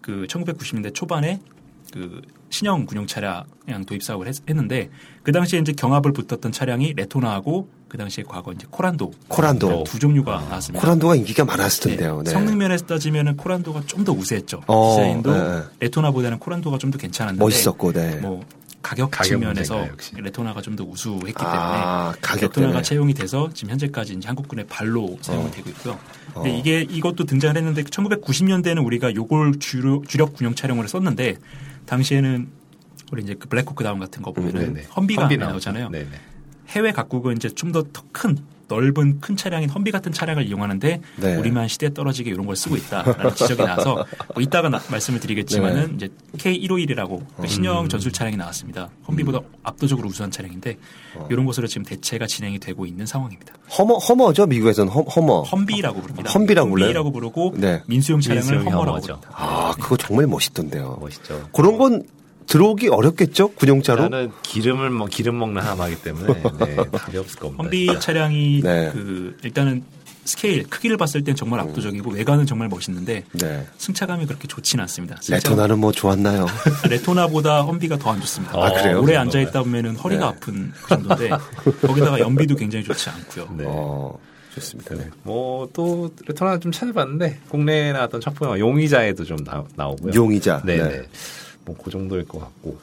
그 0.00 0.26
1990년대 0.28 0.94
초반에 0.94 1.40
그 1.92 2.20
신형 2.50 2.86
군용 2.86 3.06
차량 3.06 3.44
도입 3.86 4.02
사업을 4.02 4.26
했, 4.28 4.36
는데그 4.46 5.32
당시에 5.32 5.58
이제 5.60 5.72
경합을 5.72 6.12
붙었던 6.12 6.52
차량이 6.52 6.92
레토나하고 6.94 7.68
그 7.88 7.96
당시에 7.96 8.24
과거 8.28 8.52
이제 8.52 8.66
코란도 8.70 9.12
코란도 9.28 9.84
두 9.84 9.98
종류가 9.98 10.40
나왔습니다. 10.48 10.80
코란도가 10.84 11.14
인기가 11.16 11.44
많았을 11.44 11.90
텐데요. 11.90 12.22
네. 12.22 12.30
성능 12.30 12.58
면에서 12.58 12.84
따지면은 12.86 13.36
코란도가 13.36 13.82
좀 13.86 14.04
더 14.04 14.12
우세했죠. 14.12 14.62
어, 14.66 14.96
디자인도 14.96 15.32
네. 15.32 15.62
레토나보다는 15.80 16.38
코란도가 16.38 16.78
좀 16.78 16.90
더 16.90 16.98
괜찮았는데 16.98 17.42
멋있었고, 17.44 17.92
네. 17.92 18.16
뭐 18.16 18.42
가격 18.82 19.10
측면에서? 19.22 19.88
레토나가 20.16 20.62
좀 20.62 20.76
더 20.76 20.84
우수했기 20.84 21.32
때문에 21.34 21.56
아, 21.58 22.14
가격 22.20 22.42
레토나가 22.42 22.72
때문에. 22.74 22.82
채용이 22.82 23.14
돼서 23.14 23.50
지금 23.52 23.72
현재까지 23.72 24.14
이제 24.14 24.26
한국군의 24.28 24.66
발로 24.68 25.18
사용이 25.20 25.50
되고 25.50 25.68
있고요. 25.70 25.98
근데 26.34 26.50
어. 26.54 26.56
이게 26.58 26.82
이것도 26.82 27.24
등장을 27.24 27.56
했는데 27.56 27.82
1990년대에는 27.82 28.84
우리가 28.84 29.14
요걸 29.14 29.58
주로, 29.58 30.04
주력 30.06 30.34
군용 30.34 30.54
차량으로 30.54 30.86
썼는데 30.86 31.36
당시에는 31.86 32.48
우리 33.10 33.22
이제 33.22 33.34
그 33.34 33.48
블랙호크 33.48 33.82
다운 33.82 33.98
같은 33.98 34.22
거 34.22 34.32
보면은 34.32 34.74
네네. 34.74 34.86
험비가 34.94 35.22
험비. 35.22 35.36
나오잖아요. 35.38 35.88
네네. 35.90 36.08
해외 36.68 36.92
각국은 36.92 37.36
이제 37.36 37.48
좀 37.48 37.72
더 37.72 37.84
큰 38.12 38.38
넓은 38.68 39.20
큰 39.20 39.36
차량인 39.36 39.68
험비 39.70 39.90
같은 39.90 40.12
차량을 40.12 40.46
이용하는데 40.46 41.00
네. 41.16 41.36
우리만 41.36 41.68
시대에 41.68 41.92
떨어지게 41.94 42.30
이런 42.30 42.46
걸 42.46 42.54
쓰고 42.54 42.76
있다라는 42.76 43.34
지적이 43.34 43.62
나서 43.64 44.04
뭐 44.34 44.42
이따가 44.42 44.68
나- 44.68 44.80
말씀을 44.90 45.20
드리겠지만은 45.20 45.94
이제 45.96 46.08
K151이라고 46.36 47.22
그 47.40 47.46
신형 47.48 47.88
전술 47.88 48.12
차량이 48.12 48.36
나왔습니다. 48.36 48.90
험비보다 49.08 49.40
압도적으로 49.62 50.08
우수한 50.08 50.30
차량인데 50.30 50.76
이런 51.30 51.46
것으로 51.46 51.66
지금 51.66 51.84
대체가 51.84 52.26
진행이 52.26 52.58
되고 52.58 52.84
있는 52.86 53.06
상황입니다. 53.06 53.54
허머 53.78 53.94
허머죠 53.96 54.46
미국에서는 54.46 54.92
허, 54.92 55.00
허머. 55.02 55.42
험비라고 55.42 56.00
부릅니다. 56.02 56.30
험비라고 56.30 56.70
불러요? 56.70 56.86
험비라고 56.88 57.12
부르고 57.12 57.54
네. 57.56 57.82
민수용 57.86 58.20
차량을 58.20 58.42
민수용이 58.42 58.64
허머라고 58.70 58.96
허머죠. 58.98 59.06
부릅니다. 59.20 59.30
아 59.34 59.72
그거 59.80 59.96
정말 59.96 60.26
멋있던데요. 60.26 60.98
멋있죠. 61.00 61.48
그런 61.52 61.78
건 61.78 62.02
들어오기 62.48 62.88
어렵겠죠 62.88 63.50
군용차로. 63.52 64.08
나는 64.08 64.32
기름을 64.42 64.90
먹 64.90 65.10
기름 65.10 65.38
먹는 65.38 65.62
하마기 65.62 66.02
때문에 66.02 66.34
네, 66.58 66.76
답이 66.92 67.18
없을 67.18 67.38
겁니다. 67.38 67.62
험비 67.62 68.00
차량이 68.00 68.60
네. 68.62 68.90
그 68.92 69.36
일단은 69.44 69.84
스케일 70.24 70.64
크기를 70.68 70.96
봤을 70.98 71.24
땐 71.24 71.34
정말 71.36 71.60
압도적이고 71.60 72.10
외관은 72.10 72.44
정말 72.44 72.68
멋있는데 72.68 73.24
네. 73.32 73.66
승차감이 73.78 74.26
그렇게 74.26 74.46
좋지는 74.46 74.82
않습니다. 74.82 75.18
레토나는 75.28 75.78
뭐 75.78 75.90
좋았나요? 75.92 76.46
레토나보다 76.88 77.62
험비가 77.62 77.96
더 77.98 78.10
안 78.10 78.20
좋습니다. 78.20 78.52
아, 78.54 78.70
그래요? 78.72 79.00
오래 79.02 79.16
앉아 79.16 79.40
있다 79.40 79.62
보면은 79.62 79.96
허리가 79.96 80.30
네. 80.30 80.36
아픈 80.36 80.72
그 80.82 80.88
정도인데 80.88 81.30
거기다가 81.86 82.18
연비도 82.18 82.56
굉장히 82.56 82.84
좋지 82.84 83.08
않고요. 83.10 83.48
네. 83.56 83.64
어 83.66 84.18
좋습니다. 84.54 84.94
네. 84.96 85.08
뭐또 85.22 86.10
레토나 86.26 86.58
좀 86.58 86.72
찾아봤는데 86.72 87.40
국내에 87.48 87.92
나왔던 87.92 88.20
첫 88.20 88.34
번째 88.34 88.58
용의자에도 88.60 89.24
좀 89.24 89.36
나, 89.44 89.64
나오고요. 89.76 90.12
용의자. 90.14 90.62
네. 90.64 91.02
네. 91.68 91.72
네. 91.72 91.74
뭐그 91.74 91.90
정도일 91.90 92.26
것 92.26 92.38
같고 92.40 92.78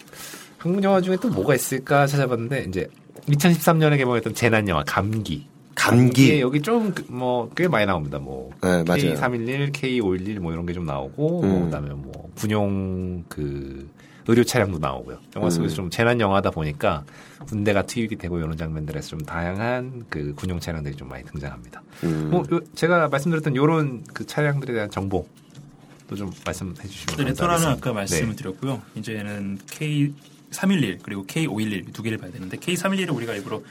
한국 0.58 0.84
영화 0.84 1.02
중에 1.02 1.18
또 1.22 1.30
뭐가 1.30 1.56
있을까 1.56 2.08
찾아봤는데 2.08 2.66
이제 2.70 2.88
2013년에 3.28 3.98
개봉했던 3.98 4.34
재난 4.36 4.68
영화 4.68 4.84
감기. 4.86 5.48
감기. 5.76 6.06
감기에 6.06 6.40
여기 6.42 6.62
좀 6.62 6.94
뭐 7.10 7.50
꽤 7.56 7.68
많이 7.68 7.86
나옵니다. 7.86 8.18
뭐 8.20 8.50
네, 8.64 8.84
맞아요. 8.84 9.14
K311, 9.14 9.72
K511 9.74 10.40
뭐 10.40 10.54
이런 10.54 10.66
게 10.66 10.74
좀 10.74 10.86
나오고 10.86 11.42
뭐 11.42 11.58
음. 11.58 11.66
그다음에 11.66 11.90
뭐 11.90 12.30
군용 12.36 13.24
그 13.28 13.90
의료 14.28 14.44
차량도 14.44 14.80
나오고요. 14.80 15.18
영화 15.36 15.50
속에서 15.52 15.74
음. 15.74 15.76
좀 15.76 15.90
재난 15.92 16.20
영화다 16.20 16.50
보니까 16.50 17.04
군대가 17.48 17.84
투입이 17.84 18.16
되고 18.16 18.40
이런 18.40 18.58
장면들에서 18.58 19.10
좀 19.10 19.20
다양한 19.20 20.06
그 20.10 20.34
군용 20.36 20.60
차량들이 20.60 20.96
좀 20.96 21.10
많이 21.10 21.24
등장합니다. 21.26 21.84
음. 22.06 22.30
뭐 22.32 22.44
요- 22.52 22.62
제가 22.74 23.08
말씀드렸던 23.10 23.56
요런 23.56 24.04
그 24.14 24.26
차량들에 24.26 24.74
대한 24.74 24.90
정보 24.90 25.28
또 26.08 26.16
좀 26.16 26.32
말씀해 26.46 26.74
주시면 26.88 27.18
네, 27.18 27.24
감사하겠습니다. 27.34 27.72
아까 27.72 27.94
말씀을 27.94 28.30
네. 28.30 28.36
드렸고요. 28.36 28.82
이제는 28.96 29.58
K311 30.52 31.00
그리고 31.04 31.26
K511 31.26 31.94
두 31.94 32.04
개를 32.04 32.18
봐야 32.18 32.32
되는데 32.32 32.58
K311을 32.58 33.16
우리가 33.16 33.34
일부러 33.34 33.62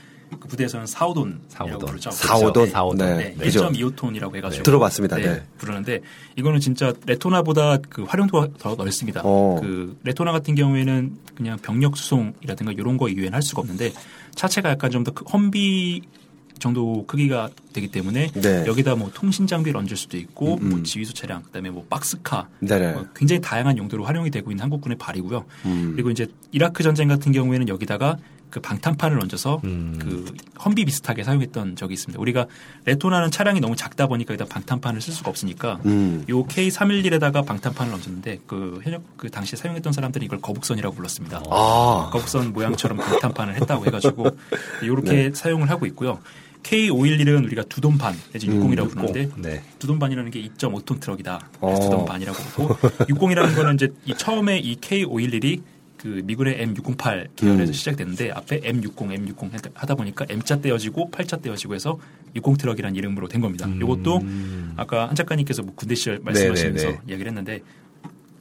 그 0.40 0.48
부대에서는 0.48 0.86
4호돈이라고 0.86 1.38
사오돈. 1.48 1.78
부르죠. 1.78 2.10
사오돈. 2.10 2.70
사오돈. 2.70 2.98
네. 2.98 3.34
네, 3.38 3.44
그죠. 3.44 3.68
1.25톤이라고 3.68 4.34
해가지고 4.36 4.62
들어봤습니다. 4.64 5.16
네. 5.16 5.42
부르는데 5.58 6.00
이거는 6.36 6.58
진짜 6.58 6.92
레토나보다 7.06 7.78
그 7.88 8.02
활용도가 8.02 8.48
더 8.58 8.74
넓습니다. 8.74 9.20
어. 9.22 9.58
그 9.60 9.96
레토나 10.02 10.32
같은 10.32 10.54
경우에는 10.56 11.16
그냥 11.36 11.58
병력 11.58 11.96
수송이라든가 11.96 12.72
이런 12.72 12.96
거 12.96 13.08
이외에는 13.08 13.34
할 13.34 13.42
수가 13.42 13.60
없는데 13.60 13.92
차체가 14.34 14.70
약간 14.70 14.90
좀 14.90 15.04
더 15.04 15.12
험비 15.32 16.02
정도 16.58 17.04
크기가 17.06 17.50
되기 17.72 17.88
때문에 17.88 18.28
네. 18.28 18.64
여기다 18.66 18.94
뭐 18.94 19.10
통신 19.12 19.46
장비를 19.46 19.78
얹을 19.78 19.96
수도 19.96 20.16
있고 20.16 20.54
음, 20.54 20.62
음. 20.62 20.70
뭐 20.70 20.82
지휘소 20.82 21.12
차량 21.12 21.42
그다음에 21.42 21.70
뭐 21.70 21.84
박스카 21.90 22.48
네네. 22.60 22.92
뭐 22.92 23.06
굉장히 23.14 23.40
다양한 23.40 23.76
용도로 23.76 24.04
활용이 24.04 24.30
되고 24.30 24.50
있는 24.50 24.62
한국군의 24.62 24.98
발이고요. 24.98 25.44
음. 25.66 25.92
그리고 25.94 26.10
이제 26.10 26.26
이라크 26.52 26.82
전쟁 26.82 27.08
같은 27.08 27.32
경우에는 27.32 27.68
여기다가 27.68 28.18
그 28.54 28.60
방탄판을 28.60 29.20
얹어서 29.20 29.60
음. 29.64 29.98
그 29.98 30.32
험비 30.64 30.84
비슷하게 30.84 31.24
사용했던 31.24 31.74
적이 31.74 31.94
있습니다. 31.94 32.20
우리가 32.20 32.46
레토나는 32.84 33.32
차량이 33.32 33.58
너무 33.58 33.74
작다 33.74 34.06
보니까 34.06 34.34
여기다 34.34 34.48
방탄판을 34.48 35.00
쓸 35.00 35.12
수가 35.12 35.28
없으니까 35.30 35.80
음. 35.86 36.24
요 36.28 36.46
K311에다가 36.46 37.44
방탄판을 37.44 37.92
얹었는데 37.92 38.42
그 38.46 38.78
현역 38.84 39.02
그 39.16 39.28
당시에 39.28 39.56
사용했던 39.56 39.92
사람들이 39.92 40.26
이걸 40.26 40.40
거북선이라고 40.40 40.94
불렀습니다. 40.94 41.42
아. 41.50 42.10
거북선 42.12 42.52
모양처럼 42.52 42.98
방탄판을 42.98 43.56
했다고 43.56 43.86
해가지고 43.86 44.26
이렇게 44.84 45.10
네. 45.10 45.30
사용을 45.34 45.68
하고 45.68 45.84
있고요. 45.86 46.20
K511은 46.64 47.44
우리가 47.44 47.62
두돈반 47.64 48.14
내지 48.32 48.48
음, 48.48 48.60
60이라고 48.60 48.90
부르는데 48.90 49.28
네. 49.36 49.62
두돈반이라는 49.78 50.30
게 50.30 50.42
2.5톤 50.48 50.98
트럭이다. 51.00 51.50
어. 51.60 51.74
두돈반이라고 51.80 52.38
부르고 52.38 52.74
60이라는 53.06 53.54
거는 53.54 53.74
이제 53.74 53.92
이 54.04 54.14
처음에 54.14 54.58
이 54.58 54.76
K511이 54.76 55.62
그 55.98 56.22
미군의 56.24 56.66
M608 56.66 57.28
계열에서 57.36 57.70
음. 57.70 57.72
시작됐는데 57.72 58.30
앞에 58.32 58.60
M60, 58.60 58.94
M60 58.94 59.70
하다 59.72 59.94
보니까 59.94 60.26
M자 60.28 60.60
떼어지고 60.60 61.10
8자 61.10 61.40
떼어지고 61.40 61.74
해서 61.74 61.98
60 62.34 62.58
트럭이라는 62.58 62.96
이름으로 62.96 63.28
된 63.28 63.40
겁니다. 63.40 63.66
이것도 63.68 64.20
아까 64.76 65.08
한 65.08 65.14
작가님께서 65.14 65.62
뭐 65.62 65.74
군대 65.74 65.94
시절 65.94 66.18
말씀하시면서 66.22 66.84
네네네. 66.84 67.02
이야기를 67.08 67.30
했는데 67.30 67.60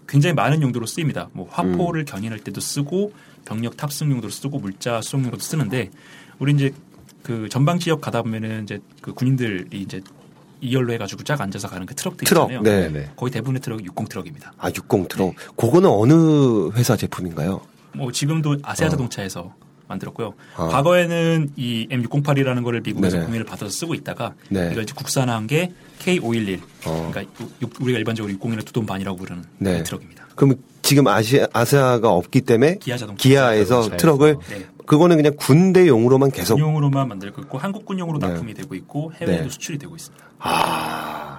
굉장히 0.08 0.34
많은 0.34 0.62
용도로 0.62 0.86
쓰입니다. 0.86 1.30
뭐 1.32 1.46
음. 1.46 1.50
화포를 1.52 2.04
견인할 2.04 2.40
때도 2.40 2.60
쓰고 2.60 3.14
병력 3.46 3.78
탑승 3.78 4.12
용도로 4.12 4.30
쓰고 4.30 4.60
물자 4.60 5.02
수송 5.02 5.22
용도로 5.24 5.40
쓰는데 5.40 5.90
우리 6.40 6.54
이제 6.54 6.74
그 7.24 7.48
전방 7.50 7.80
지역 7.80 8.02
가다 8.02 8.22
보면은 8.22 8.64
이제 8.64 8.80
그 9.02 9.14
군인들이 9.14 9.80
이제 9.82 10.02
이열로 10.62 10.94
해가지고 10.94 11.24
쫙 11.24 11.40
앉아서 11.42 11.68
가는 11.68 11.86
그 11.86 11.96
트럭들 11.96 12.26
트럭. 12.26 12.52
있잖아요. 12.52 12.62
네. 12.64 12.90
네. 12.90 13.10
거의 13.16 13.32
대부분의 13.32 13.62
트럭이 13.62 13.84
60 13.86 14.10
트럭입니다. 14.10 14.54
아, 14.58 14.70
60 14.70 15.08
트럭. 15.10 15.34
그거는 15.58 15.90
어느 15.90 16.70
회사 16.76 16.96
제품인가요? 16.96 17.62
뭐 17.96 18.12
지금도 18.12 18.58
아세아 18.64 18.88
어. 18.88 18.90
자동차에서 18.92 19.54
만들었고요. 19.88 20.34
아. 20.56 20.68
과거에는 20.68 21.52
이 21.58 21.88
M608이라는 21.92 22.64
거를 22.64 22.82
미국에서 22.82 23.18
네네. 23.18 23.26
구매를 23.26 23.46
받아서 23.46 23.70
쓰고 23.70 23.94
있다가 23.94 24.34
네. 24.50 24.70
이걸 24.72 24.84
이제 24.84 24.94
국산화한 24.96 25.48
게 25.48 25.74
K511. 26.00 26.62
어. 26.86 27.10
그러니까 27.12 27.34
육- 27.62 27.82
우리가 27.82 28.00
일반적으로 28.00 28.34
60이나 28.34 28.66
두돈 28.66 28.86
반이라고 28.86 29.18
부르는 29.18 29.44
네. 29.60 29.78
그 29.80 29.84
트럭입니다. 29.84 30.28
그럼 30.36 30.56
지금 30.84 31.08
아시아, 31.08 31.48
아세아가 31.54 32.12
없기 32.12 32.42
때문에 32.42 32.76
기아 32.78 32.98
자동차에서. 32.98 33.98
트럭을 33.98 34.38
네. 34.50 34.66
그거는 34.86 35.16
그냥 35.16 35.34
군대용으로만 35.38 36.30
계속 36.32 36.56
군용으로만 36.56 37.08
만들고 37.08 37.42
있고 37.44 37.58
한국 37.58 37.86
군용으로 37.86 38.20
네. 38.20 38.28
납품이 38.28 38.54
되고 38.54 38.76
있고 38.76 39.12
해외에도 39.16 39.44
네. 39.46 39.50
수출이 39.50 39.78
되고 39.80 39.96
있습니다. 39.96 40.24
아. 40.40 41.38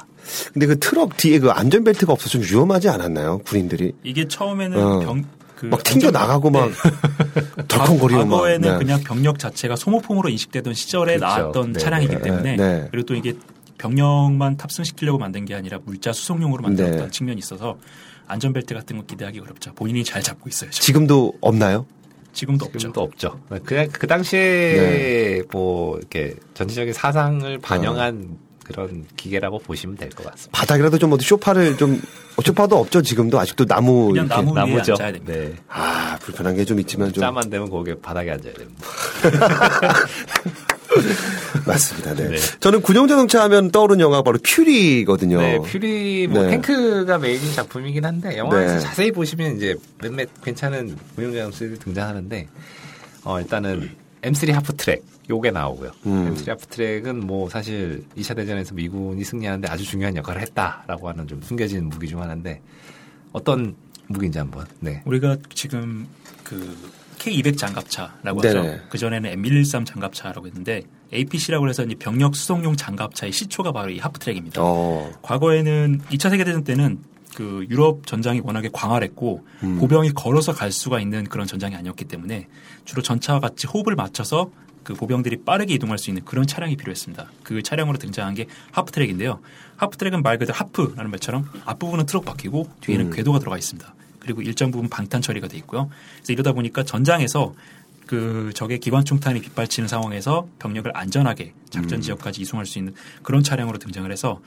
근데 0.55 0.67
그 0.67 0.79
트럭 0.81 1.17
뒤에 1.19 1.39
그 1.39 1.51
안전벨트가 1.51 2.13
없어서 2.13 2.31
좀 2.39 2.43
위험하지 2.43 2.89
않았나요? 2.89 3.39
군인들이? 3.45 3.93
이게 4.03 4.27
처음에는 4.27 4.83
어. 4.83 4.99
병, 5.01 5.25
그 5.57 5.67
막 5.67 5.85
튕겨 5.85 6.11
나가고 6.11 6.49
막 6.51 6.69
네. 6.71 7.63
덜컹거리고 7.69 8.25
막. 8.25 8.37
과거에는 8.37 8.73
네. 8.73 8.79
그냥 8.79 9.01
병력 9.03 9.39
자체가 9.39 9.77
소모품으로 9.77 10.31
인식되던 10.31 10.73
시절에 10.73 11.19
그렇죠. 11.19 11.25
나왔던 11.41 11.73
네, 11.75 11.79
차량이기 11.79 12.17
네, 12.17 12.23
때문에 12.23 12.57
네. 12.57 12.89
그리고 12.91 13.07
또 13.07 13.15
이게 13.15 13.35
병력만 13.77 14.57
탑승시키려고 14.57 15.19
만든 15.19 15.45
게 15.45 15.55
아니라 15.55 15.79
물자 15.85 16.13
수송용으로 16.15 16.63
만들었던 16.63 16.99
네. 17.05 17.11
측면이 17.11 17.39
있어서 17.39 17.77
안전벨트 18.27 18.75
같은 18.75 18.97
거 18.99 19.05
기대하기 19.05 19.41
어렵죠. 19.41 19.73
본인이 19.75 20.05
잘 20.05 20.23
잡고 20.23 20.49
있어야죠. 20.49 20.81
지금도 20.81 21.35
없나요? 21.41 21.87
지금도 22.33 22.65
없죠. 22.67 22.79
지금도 22.79 23.01
없죠. 23.03 23.41
그냥 23.65 23.89
그 23.93 24.07
당시에 24.07 24.41
네. 24.41 25.43
뭐 25.53 25.99
이렇게 25.99 26.35
전체적인 26.55 26.93
사상을 26.93 27.59
반영한 27.59 28.39
그런 28.65 29.05
기계라고 29.17 29.59
보시면 29.59 29.97
될 29.97 30.09
것 30.11 30.25
같습니다. 30.25 30.59
바닥이라도 30.59 30.97
좀 30.99 31.13
어디 31.13 31.25
쇼파를 31.27 31.77
좀 31.77 32.01
어, 32.37 32.43
쇼파도 32.43 32.77
없죠. 32.79 33.03
지금도 33.03 33.39
아직도 33.39 33.67
나무 33.67 34.09
그냥 34.09 34.25
이렇게. 34.27 34.35
나무 34.43 34.51
위에 34.57 34.61
나무죠. 34.73 34.93
앉아야 34.95 35.13
됩니다. 35.13 35.33
네. 35.35 35.55
아 35.69 36.19
불편한 36.21 36.57
게 36.57 36.65
좀 36.65 36.81
있지만 36.81 37.13
좀 37.13 37.21
짬 37.21 37.37
안 37.39 37.51
되면 37.51 37.69
거기에 37.71 37.95
바닥에 38.01 38.31
앉아야 38.33 38.55
됩니다. 38.55 38.83
맞습니다. 41.67 42.15
네. 42.15 42.29
네. 42.29 42.37
저는 42.61 42.83
군용 42.83 43.09
자동차 43.09 43.43
하면 43.45 43.71
떠오르는 43.71 44.01
영화가 44.01 44.23
바로 44.23 44.39
Fury거든요. 44.43 45.41
네, 45.41 45.59
Fury 45.59 46.27
뭐 46.29 46.43
네. 46.43 46.51
탱크가 46.51 47.19
메인인 47.19 47.53
작품이긴 47.53 48.05
한데 48.05 48.37
영화에서 48.39 48.75
네. 48.75 48.81
자세히 48.81 49.13
보시면 49.13 49.57
이제 49.57 49.75
몇몇 50.01 50.29
괜찮은 50.43 50.97
무용장수들이 51.17 51.79
등장하는데 51.79 52.49
어 53.25 53.41
일단은 53.41 53.91
M3 54.23 54.53
half-track 54.53 55.05
요게 55.31 55.51
나오고요. 55.51 55.91
음. 56.07 56.35
M3 56.35 56.49
half-track은 56.49 57.27
뭐 57.27 57.49
사실 57.49 58.05
2차 58.17 58.37
대전에서 58.37 58.75
미군이 58.75 59.25
승리하는데 59.25 59.69
아주 59.69 59.85
중요한 59.85 60.17
역할을 60.17 60.43
했다라고 60.43 61.09
하는 61.09 61.27
좀 61.27 61.41
숨겨진 61.43 61.89
무기 61.89 62.09
중 62.09 62.21
하나인데 62.21 62.61
어떤 63.33 63.75
무기인지 64.09 64.39
한번. 64.39 64.67
네. 64.81 65.03
우리가 65.07 65.37
지금 65.55 66.07
그 66.43 66.77
K200 67.25 67.57
장갑차라고 67.57 68.41
네네. 68.43 68.59
하죠. 68.59 68.83
그 68.91 68.99
전에는 68.99 69.43
M113 69.43 69.87
장갑차라고 69.87 70.47
했는데 70.47 70.83
APC라고 71.13 71.69
해서 71.69 71.83
이제 71.85 71.95
병력 71.95 72.37
수송용 72.37 72.77
장갑차의 72.77 73.33
시초가 73.33 73.73
바로 73.73 73.91
이 73.91 73.99
하프트랙입니다. 73.99 74.61
어. 74.63 75.11
과거에는 75.23 76.03
2차 76.11 76.31
세계대전 76.31 76.65
때는 76.65 76.99
그 77.35 77.67
유럽 77.69 78.07
전장이 78.07 78.43
워낙에 78.45 78.69
광활했고 78.73 79.47
음. 79.63 79.79
보병이 79.79 80.13
걸어서 80.13 80.53
갈 80.53 80.71
수가 80.71 81.01
있는 81.01 81.25
그런 81.25 81.47
전장이 81.47 81.75
아니었기 81.75 82.05
때문에 82.05 82.47
주로 82.85 83.03
전차와 83.03 83.41
같이 83.41 83.67
호흡을 83.67 83.97
맞춰서 83.97 84.51
그 84.85 84.93
보병들이 84.93 85.45
빠르게 85.45 85.75
이동할 85.75 85.99
수 85.99 86.11
있는 86.11 86.25
그런 86.25 86.47
차량이 86.47 86.77
필요했습니다. 86.77 87.27
그 87.43 87.63
차량으로 87.63 87.97
등장한 87.97 88.35
게 88.35 88.47
하프트랙인데요. 88.71 89.41
하프트랙은 89.77 90.23
말 90.23 90.39
그대로 90.39 90.55
하프라는 90.57 91.11
말처럼 91.11 91.49
앞부분은 91.65 92.07
트럭 92.07 92.27
바퀴고 92.27 92.71
뒤에는 92.83 93.07
음. 93.07 93.11
궤도가 93.11 93.39
들어가 93.39 93.57
있습니다. 93.57 93.95
그리고 94.25 94.43
일정 94.43 94.71
부분 94.71 94.89
방탄 94.89 95.21
처리가 95.21 95.49
돼 95.49 95.57
있고요. 95.59 95.91
그래서 96.17 96.33
이러다 96.33 96.53
보니까 96.53 96.83
전장에서 96.83 97.55
그 98.07 98.53
적의 98.55 98.81
기관 98.81 99.05
총탄이 99.05 99.41
빗발치는 99.41 99.89
상황에서 99.89 100.49
병력을 100.59 100.91
안전하게 100.95 101.53
음. 101.55 101.67
작전 101.71 102.01
지역까지 102.01 102.41
이송할 102.43 102.67
수 102.67 102.79
있는 102.79 102.95
그런 103.23 103.43
차량으로 103.43 103.79
등장을 103.79 104.11
해서 104.11 104.41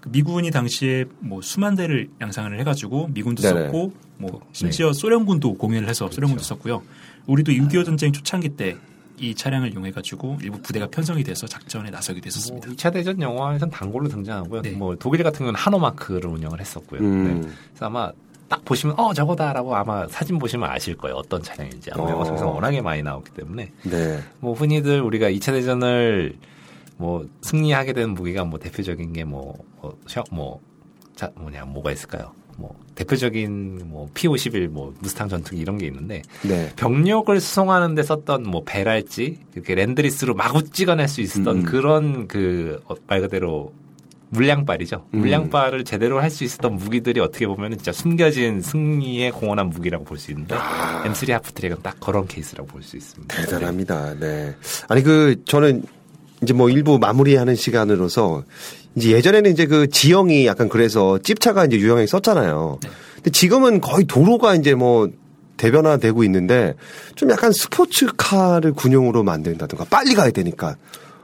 그 0.00 0.08
미군이 0.10 0.50
당시에 0.50 1.04
뭐 1.20 1.40
수만 1.42 1.76
대를 1.76 2.08
양상을 2.20 2.58
해가지고 2.60 3.08
미군도 3.08 3.42
네네. 3.42 3.66
썼고 3.66 3.92
뭐 4.18 4.40
심지어 4.52 4.92
소련군도 4.92 5.54
공연을 5.54 5.88
해서 5.88 6.10
소련군도 6.10 6.42
썼고요. 6.42 6.82
우리도 7.26 7.52
6.25 7.52 7.84
전쟁 7.84 8.12
초창기 8.12 8.50
때 8.50 8.76
이 9.20 9.34
차량을 9.34 9.72
이용해가지고 9.72 10.38
일부 10.42 10.60
부대가 10.62 10.86
편성이 10.86 11.22
돼서 11.22 11.46
작전에 11.46 11.90
나서기도 11.90 12.26
했었습니다. 12.26 12.66
뭐 12.66 12.74
2차 12.74 12.92
대전 12.92 13.20
영화에서는 13.20 13.70
단골로 13.70 14.08
등장하고요. 14.08 14.62
네. 14.62 14.70
뭐 14.70 14.96
독일 14.96 15.22
같은 15.22 15.40
경우는 15.40 15.60
하노마크를 15.60 16.26
운영을 16.26 16.58
했었고요. 16.58 17.00
음. 17.00 17.24
네. 17.24 17.48
그래서 17.68 17.86
아마 17.86 18.10
딱 18.50 18.64
보시면 18.64 18.98
어 18.98 19.14
저거다라고 19.14 19.74
아마 19.76 20.06
사진 20.08 20.38
보시면 20.38 20.68
아실 20.68 20.96
거예요. 20.96 21.16
어떤 21.16 21.40
차량인지. 21.42 21.92
아마 21.92 22.02
어. 22.04 22.10
영화 22.10 22.24
속에서 22.24 22.48
워낙에 22.50 22.82
많이 22.82 23.00
나왔기 23.02 23.30
때문에 23.30 23.70
네. 23.84 24.20
뭐 24.40 24.52
흔히들 24.54 25.00
우리가 25.00 25.30
2차 25.30 25.52
대전을 25.52 26.36
뭐 26.96 27.24
승리하게 27.42 27.92
된 27.92 28.10
무기가 28.10 28.44
뭐 28.44 28.58
대표적인 28.58 29.12
게뭐 29.12 29.54
뭐, 29.80 29.98
셔- 30.08 30.24
뭐 30.32 30.60
자, 31.14 31.30
뭐냐 31.36 31.64
뭐가 31.64 31.92
있을까요? 31.92 32.32
뭐 32.56 32.76
대표적인 32.96 33.82
뭐 33.88 34.10
P51 34.14 34.66
뭐 34.68 34.92
무스탕 34.98 35.28
전투기 35.28 35.60
이런 35.60 35.78
게 35.78 35.86
있는데 35.86 36.20
네. 36.42 36.70
병력을 36.76 37.40
수송하는 37.40 37.94
데 37.94 38.02
썼던 38.02 38.42
뭐 38.42 38.64
배랄지 38.66 39.38
이렇게 39.54 39.76
랜드리스로 39.76 40.34
마구 40.34 40.64
찍어낼 40.68 41.06
수 41.08 41.20
있었던 41.20 41.58
음. 41.58 41.62
그런 41.62 42.26
그 42.26 42.82
말 43.06 43.20
그대로 43.20 43.72
물량발이죠. 44.30 45.06
음. 45.14 45.20
물량발을 45.20 45.84
제대로 45.84 46.20
할 46.20 46.30
수 46.30 46.44
있었던 46.44 46.76
무기들이 46.76 47.18
어떻게 47.20 47.46
보면 47.46 47.72
진짜 47.72 47.92
숨겨진 47.92 48.60
승리에 48.62 49.30
공헌한 49.32 49.68
무기라고 49.70 50.04
볼 50.04 50.18
수 50.18 50.30
있는데 50.30 50.54
아. 50.56 51.02
M3 51.04 51.30
하프트랙은 51.32 51.78
딱 51.82 51.98
그런 52.00 52.26
케이스라고 52.28 52.68
볼 52.68 52.82
수 52.82 52.96
있습니다. 52.96 53.36
대단합니다. 53.36 54.14
네. 54.20 54.54
아니 54.88 55.02
그 55.02 55.42
저는 55.44 55.82
이제 56.42 56.52
뭐 56.54 56.70
일부 56.70 56.98
마무리하는 56.98 57.56
시간으로서 57.56 58.44
이제 58.94 59.10
예전에는 59.10 59.50
이제 59.50 59.66
그 59.66 59.88
지형이 59.88 60.46
약간 60.46 60.68
그래서 60.68 61.18
찝차가 61.18 61.64
이제 61.66 61.76
유형하게 61.76 62.06
썼잖아요. 62.06 62.78
근데 63.16 63.30
지금은 63.30 63.80
거의 63.80 64.04
도로가 64.06 64.54
이제 64.54 64.74
뭐 64.74 65.08
대변화되고 65.56 66.24
있는데 66.24 66.74
좀 67.16 67.30
약간 67.30 67.52
스포츠카를 67.52 68.72
군용으로 68.72 69.22
만든다든가 69.24 69.84
빨리 69.90 70.14
가야 70.14 70.30
되니까. 70.30 70.76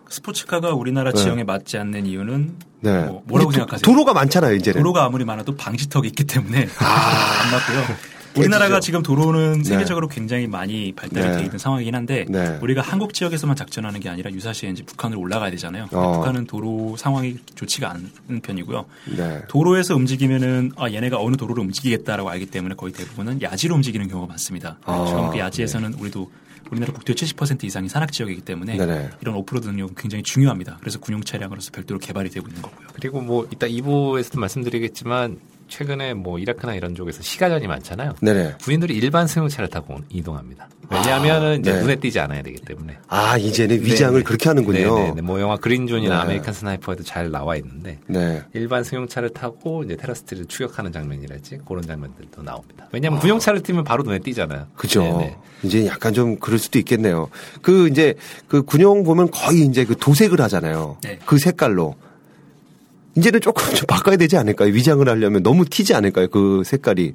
스포츠카가 0.08 0.74
우리나라 0.74 1.12
네. 1.12 1.20
지형에 1.20 1.44
맞지 1.44 1.78
않는 1.78 2.06
이유는 2.06 2.56
네. 2.80 3.04
뭐 3.04 3.22
뭐라고 3.26 3.52
생각하세요? 3.52 3.82
도로가 3.82 4.12
많잖아요, 4.12 4.54
이제는. 4.54 4.80
도로가 4.80 5.04
아무리 5.04 5.24
많아도 5.24 5.56
방지턱이 5.56 6.08
있기 6.08 6.24
때문에 6.24 6.68
아. 6.80 7.42
안 7.44 7.50
맞고요. 7.52 7.96
우리나라가 8.36 8.80
지금 8.80 9.02
도로는 9.02 9.62
네. 9.62 9.64
세계적으로 9.64 10.08
굉장히 10.08 10.46
많이 10.46 10.92
발달이 10.92 11.26
네. 11.26 11.36
돼 11.38 11.44
있는 11.44 11.58
상황이긴 11.58 11.94
한데 11.94 12.26
네. 12.28 12.58
우리가 12.60 12.82
한국 12.82 13.14
지역에서만 13.14 13.56
작전하는 13.56 13.98
게 13.98 14.10
아니라 14.10 14.30
유사시에 14.30 14.68
이제 14.70 14.82
북한으로 14.84 15.20
올라가야 15.20 15.50
되잖아요. 15.52 15.86
어. 15.92 16.12
북한은 16.12 16.46
도로 16.46 16.96
상황이 16.98 17.38
좋지가 17.54 17.90
않은 17.90 18.40
편이고요. 18.42 18.84
네. 19.16 19.42
도로에서 19.48 19.96
움직이면은 19.96 20.72
아 20.76 20.90
얘네가 20.90 21.18
어느 21.18 21.36
도로를 21.36 21.62
움직이겠다라고 21.62 22.28
알기 22.28 22.46
때문에 22.46 22.74
거의 22.74 22.92
대부분은 22.92 23.40
야지로 23.42 23.74
움직이는 23.74 24.08
경우가 24.08 24.28
많습니다. 24.28 24.76
아, 24.84 25.04
지금 25.08 25.30
그 25.30 25.38
야지에서는 25.38 25.94
우리도 25.94 26.30
우리나라 26.70 26.92
국토 26.92 27.12
70% 27.12 27.64
이상이 27.64 27.88
산악 27.88 28.12
지역이기 28.12 28.42
때문에 28.42 28.76
네네. 28.76 29.10
이런 29.20 29.34
오프로드 29.36 29.66
능력은 29.68 29.94
굉장히 29.96 30.22
중요합니다. 30.22 30.78
그래서 30.80 30.98
군용 30.98 31.22
차량으로서 31.22 31.70
별도로 31.72 31.98
개발이 31.98 32.30
되고 32.30 32.46
있는 32.48 32.62
거고요. 32.62 32.88
그리고 32.92 33.20
뭐 33.20 33.46
이따 33.52 33.66
2부에서도 33.66 34.38
말씀드리겠지만 34.38 35.38
최근에 35.68 36.14
뭐 36.14 36.38
이라크나 36.38 36.74
이런 36.74 36.94
쪽에서 36.94 37.22
시가전이 37.22 37.66
많잖아요. 37.66 38.14
네네. 38.20 38.54
군인들이 38.62 38.94
일반 38.96 39.26
승용차를 39.26 39.68
타고 39.68 39.98
이동합니다. 40.08 40.68
왜냐하면은 40.90 41.60
이제 41.60 41.72
네. 41.72 41.80
눈에 41.80 41.96
띄지 41.96 42.20
않아야 42.20 42.42
되기 42.42 42.60
때문에. 42.60 42.96
아, 43.08 43.36
이제는 43.36 43.82
위장을 43.82 44.12
네, 44.14 44.18
네. 44.20 44.24
그렇게 44.24 44.48
하는군요. 44.48 44.98
네, 44.98 45.04
네, 45.06 45.12
네. 45.16 45.20
뭐 45.20 45.40
영화 45.40 45.56
Green 45.56 45.81
Zone이나 45.81 46.14
네. 46.14 46.22
American 46.22 46.54
Sniper에도 46.54 47.02
잘 47.02 47.30
나와 47.30 47.56
있는데 47.56 47.98
네. 48.06 48.42
일반 48.54 48.84
승용차를 48.84 49.30
타고 49.30 49.82
이제 49.82 49.96
테러리스트를 49.96 50.46
추격하는 50.46 50.92
장면이랄지 50.92 51.60
그런 51.66 51.82
장면들도 51.82 52.42
나옵니다. 52.42 52.88
왜냐하면 52.92 53.20
군용차를 53.20 53.62
뛰면 53.62 53.84
바로 53.84 54.04
눈에 54.04 54.20
띄잖아요. 54.20 54.60
아. 54.60 54.66
그죠. 54.76 55.02
네, 55.02 55.16
네. 55.18 55.36
이제 55.62 55.86
약간 55.86 56.12
좀 56.12 56.36
그럴 56.38 56.58
수도 56.58 56.78
있겠네요. 56.78 57.28
그 57.62 57.88
이제 57.88 58.14
그 58.46 58.62
군용 58.62 59.02
보면 59.02 59.30
거의 59.30 59.62
이제 59.62 59.84
그 59.84 59.96
도색을 59.96 60.40
하잖아요. 60.40 60.98
네. 61.02 61.18
그 61.26 61.38
색깔로. 61.38 61.96
이제는 63.16 63.40
조금 63.40 63.74
좀 63.74 63.86
바꿔야 63.86 64.16
되지 64.16 64.36
않을까요? 64.36 64.72
위장을 64.72 65.06
하려면 65.08 65.42
너무 65.42 65.64
튀지 65.64 65.94
않을까요? 65.94 66.28
그 66.28 66.62
색깔이. 66.64 67.14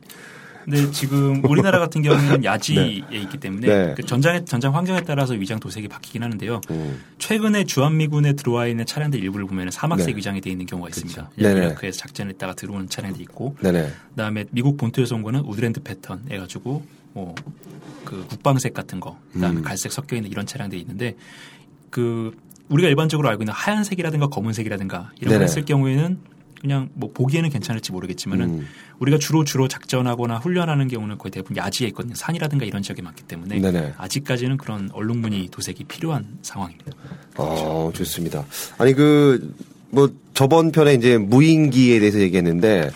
근데 0.64 0.92
지금 0.92 1.44
우리나라 1.44 1.80
같은 1.80 2.04
경우는 2.04 2.44
야지에 2.44 3.02
있기 3.12 3.40
때문에 3.40 3.68
네. 3.68 3.94
그 3.98 4.04
전장의 4.04 4.46
전장 4.46 4.76
환경에 4.76 5.02
따라서 5.02 5.34
위장 5.34 5.60
도색이 5.60 5.88
바뀌긴 5.88 6.22
하는데요. 6.22 6.62
음. 6.70 7.02
최근에 7.18 7.64
주한미군에 7.64 8.34
들어와 8.34 8.68
있는 8.68 8.86
차량들 8.86 9.24
일부를 9.24 9.48
보면 9.48 9.72
사막색 9.72 10.10
네. 10.10 10.18
위장이 10.18 10.40
돼 10.40 10.52
있는 10.52 10.68
경우가 10.68 10.90
있습니다. 10.90 11.32
네네. 11.36 11.66
이라크에서 11.66 11.98
작전을 11.98 12.34
했다가 12.34 12.54
들어오는 12.54 12.90
차량들이 12.90 13.24
있고 13.24 13.56
네네. 13.62 13.92
그다음에 14.12 14.46
미국 14.52 14.78
본토에서 14.78 15.16
온 15.16 15.24
거는 15.24 15.40
우드랜드 15.42 15.82
패턴 15.82 16.22
해가지고 16.30 16.86
뭐 17.14 17.34
그 18.06 18.26
국방색 18.28 18.74
같은 18.74 19.00
거, 19.00 19.18
그다음에 19.34 19.60
음. 19.60 19.64
갈색 19.64 19.92
섞여 19.92 20.16
있는 20.16 20.30
이런 20.30 20.46
차량들이 20.46 20.82
있는데 20.82 21.16
그 21.90 22.36
우리가 22.72 22.90
일반적으로 22.90 23.30
알고 23.30 23.44
있는 23.44 23.54
하얀색이라든가 23.54 24.28
검은색이라든가 24.28 25.12
이런 25.20 25.34
걸. 25.36 25.44
했을 25.44 25.64
경우에는 25.66 26.18
그냥 26.60 26.90
뭐 26.94 27.10
보기에는 27.14 27.50
괜찮을지 27.50 27.92
모르겠지만은 27.92 28.46
음. 28.50 28.68
우리가 29.00 29.18
주로 29.18 29.44
주로 29.44 29.68
작전하거나 29.68 30.38
훈련하는 30.38 30.88
경우는 30.88 31.18
거의 31.18 31.32
대부분 31.32 31.58
야지에 31.58 31.88
있거든요. 31.88 32.14
산이라든가 32.16 32.66
이런 32.66 32.84
지역에 32.84 33.02
많기 33.02 33.24
때문에 33.24 33.60
네네. 33.60 33.94
아직까지는 33.98 34.58
그런 34.58 34.90
얼룩무늬 34.94 35.50
도색이 35.50 35.86
필요한 35.86 36.26
상황입니다. 36.44 36.92
어, 37.38 37.92
좋습니다. 37.94 38.46
아니 38.78 38.94
그 38.94 39.54
뭐 39.92 40.10
저번 40.34 40.72
편에 40.72 40.94
이제 40.94 41.18
무인기에 41.18 42.00
대해서 42.00 42.20
얘기했는데 42.20 42.90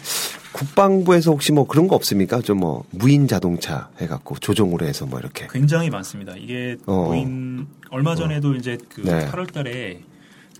국방부에서 0.56 1.32
혹시 1.32 1.52
뭐 1.52 1.68
그런 1.68 1.88
거 1.88 1.96
없습니까? 1.96 2.41
좀 2.41 2.56
뭐 2.56 2.86
무인 2.91 3.28
자동차 3.28 3.89
해갖고 4.00 4.38
조종으로 4.39 4.86
해서 4.86 5.06
뭐 5.06 5.20
이렇게. 5.20 5.46
굉장히 5.52 5.89
많습니다. 5.89 6.34
이게 6.38 6.78
어. 6.86 7.10
무인 7.10 7.68
얼마 7.89 8.15
전에도 8.15 8.56
이제 8.56 8.78
그 8.88 9.02
네. 9.02 9.28
8월달에 9.30 10.00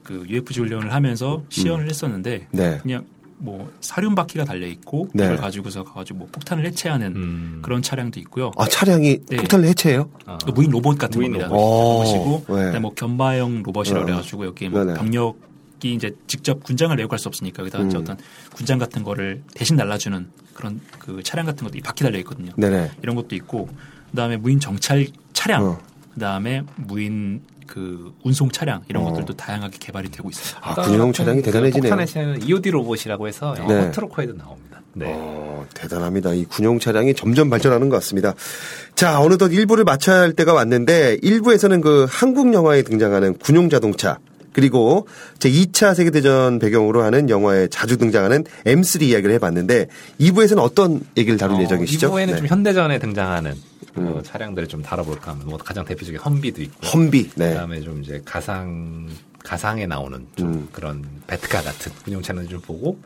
그 0.04 0.26
UFG 0.28 0.60
훈련을 0.60 0.94
하면서 0.94 1.42
시연을 1.48 1.90
했었는데 1.90 2.48
네. 2.52 2.78
그냥 2.82 3.06
뭐 3.38 3.72
사륜 3.80 4.14
바퀴가 4.14 4.44
달려 4.44 4.68
있고 4.68 5.08
네. 5.14 5.24
그걸 5.24 5.38
가지고서 5.38 5.86
가지고 5.86 6.20
뭐 6.20 6.28
폭탄을 6.34 6.66
해체하는 6.66 7.16
음. 7.16 7.60
그런 7.62 7.82
차량도 7.82 8.20
있고요. 8.22 8.52
아 8.58 8.68
차량이 8.68 9.20
네. 9.26 9.38
폭탄을 9.38 9.66
해체해요? 9.70 10.10
아. 10.26 10.38
또 10.46 10.52
무인 10.52 10.70
로봇 10.70 10.98
같은 10.98 11.20
무인 11.20 11.32
겁니다. 11.32 11.48
로봇. 11.48 11.62
오. 11.62 12.04
로봇이고 12.04 12.54
네. 12.56 12.66
그다음에 12.66 12.80
뭐 12.80 12.94
견마형 12.94 13.64
로봇이라고 13.64 14.02
어. 14.02 14.06
그래가지고 14.06 14.46
여기 14.46 14.68
뭐 14.68 14.84
네네. 14.84 15.00
병력 15.00 15.38
이 15.84 15.94
이제 15.94 16.16
직접 16.28 16.64
군장을 16.64 16.96
내고 16.96 17.10
갈 17.10 17.20
수 17.20 17.28
없으니까 17.28 17.64
이제 17.64 17.78
음. 17.78 17.92
어떤 17.96 18.18
군장 18.54 18.78
같은 18.80 19.04
거를 19.04 19.42
대신 19.54 19.76
날라주는 19.76 20.28
그런 20.54 20.80
그 21.00 21.22
차량 21.24 21.46
같은 21.46 21.66
것도 21.66 21.78
이 21.78 21.82
바퀴 21.82 22.04
달려 22.04 22.18
있거든요. 22.20 22.52
네네. 22.56 22.92
이런 23.02 23.16
것도 23.16 23.36
있고 23.36 23.70
그다음에 24.12 24.38
무인 24.38 24.60
정찰 24.60 25.08
차량 25.34 25.64
어. 25.66 25.80
그다음에 26.14 26.64
무인 26.76 27.42
그 27.68 28.14
운송 28.24 28.50
차량 28.52 28.84
이런 28.90 29.04
어. 29.04 29.10
것들도 29.10 29.36
다양하게 29.36 29.78
개발이 29.80 30.10
되고 30.10 30.30
있습니다. 30.30 30.60
아 30.64 30.74
군용 30.84 31.12
차량이 31.14 31.42
대단해지네요. 31.42 31.90
폭탄의 31.90 32.08
시는 32.08 32.48
EOD 32.48 32.72
로봇이라고 32.72 33.28
해서 33.28 33.54
네. 33.56 33.62
영화 33.62 33.86
호트로코에도 33.88 34.34
나옵니다. 34.38 34.82
네. 34.98 35.08
어, 35.10 35.66
대단합니다. 35.74 36.34
이 36.34 36.46
군용 36.46 36.80
차량이 36.80 37.14
점점 37.14 37.50
발전하는 37.50 37.90
것 37.90 37.98
같습니다. 37.98 38.34
자, 38.96 39.20
어느덧 39.20 39.50
1부를 39.50 39.84
마쳐야 39.84 40.22
할 40.22 40.32
때가 40.34 40.54
왔는데 40.54 41.18
1부에서는 41.18 41.82
그 41.82 42.06
한국 42.10 42.54
영화에 42.54 42.82
등장하는 42.84 43.38
군용 43.40 43.70
자동차 43.70 44.20
그리고 44.56 45.06
제 45.38 45.52
2차 45.52 45.94
세계대전 45.94 46.60
배경으로 46.60 47.04
하는 47.04 47.30
영화에 47.30 47.68
자주 47.68 47.98
등장하는 47.98 48.46
M3 48.66 49.02
이야기를 49.02 49.36
해봤는데 49.36 49.88
2부에서는 50.22 50.60
어떤 50.60 51.02
얘기를 51.18 51.38
다룰 51.38 51.62
예정이시죠? 51.62 52.08
이부에는 52.08 52.34
네. 52.34 52.38
좀 52.38 52.48
현대전에 52.48 53.00
등장하는 53.00 53.54
그 53.94 54.00
음. 54.00 54.22
차량들을 54.24 54.70
좀 54.70 54.82
다뤄볼까 54.82 55.32
하면 55.34 55.48
뭐 55.48 55.58
가장 55.58 55.84
대표적인 55.84 56.22
험비도 56.22 56.62
있고 56.62 56.88
험비. 56.88 57.32
네. 57.36 57.50
그다음에 57.50 57.82
좀 57.82 58.02
이제 58.02 58.22
가상 58.24 59.10
가상에 59.44 59.86
나오는 59.88 60.26
좀 60.38 60.48
음. 60.48 60.68
그런 60.72 61.04
베트카 61.28 61.62
같은 61.62 61.92
군용 62.06 62.22
차량들 62.22 62.50
좀 62.50 62.62
보고 62.62 62.98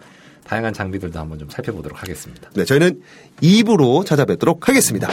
다양한 0.43 0.71
장비들도 0.71 1.17
한번 1.17 1.39
좀 1.39 1.49
살펴보도록 1.49 1.99
하겠습니다. 1.99 2.47
네, 2.53 2.63
저희는 2.63 3.01
2부로 3.41 4.05
찾아뵙도록 4.05 4.69
하겠습니다. 4.69 5.09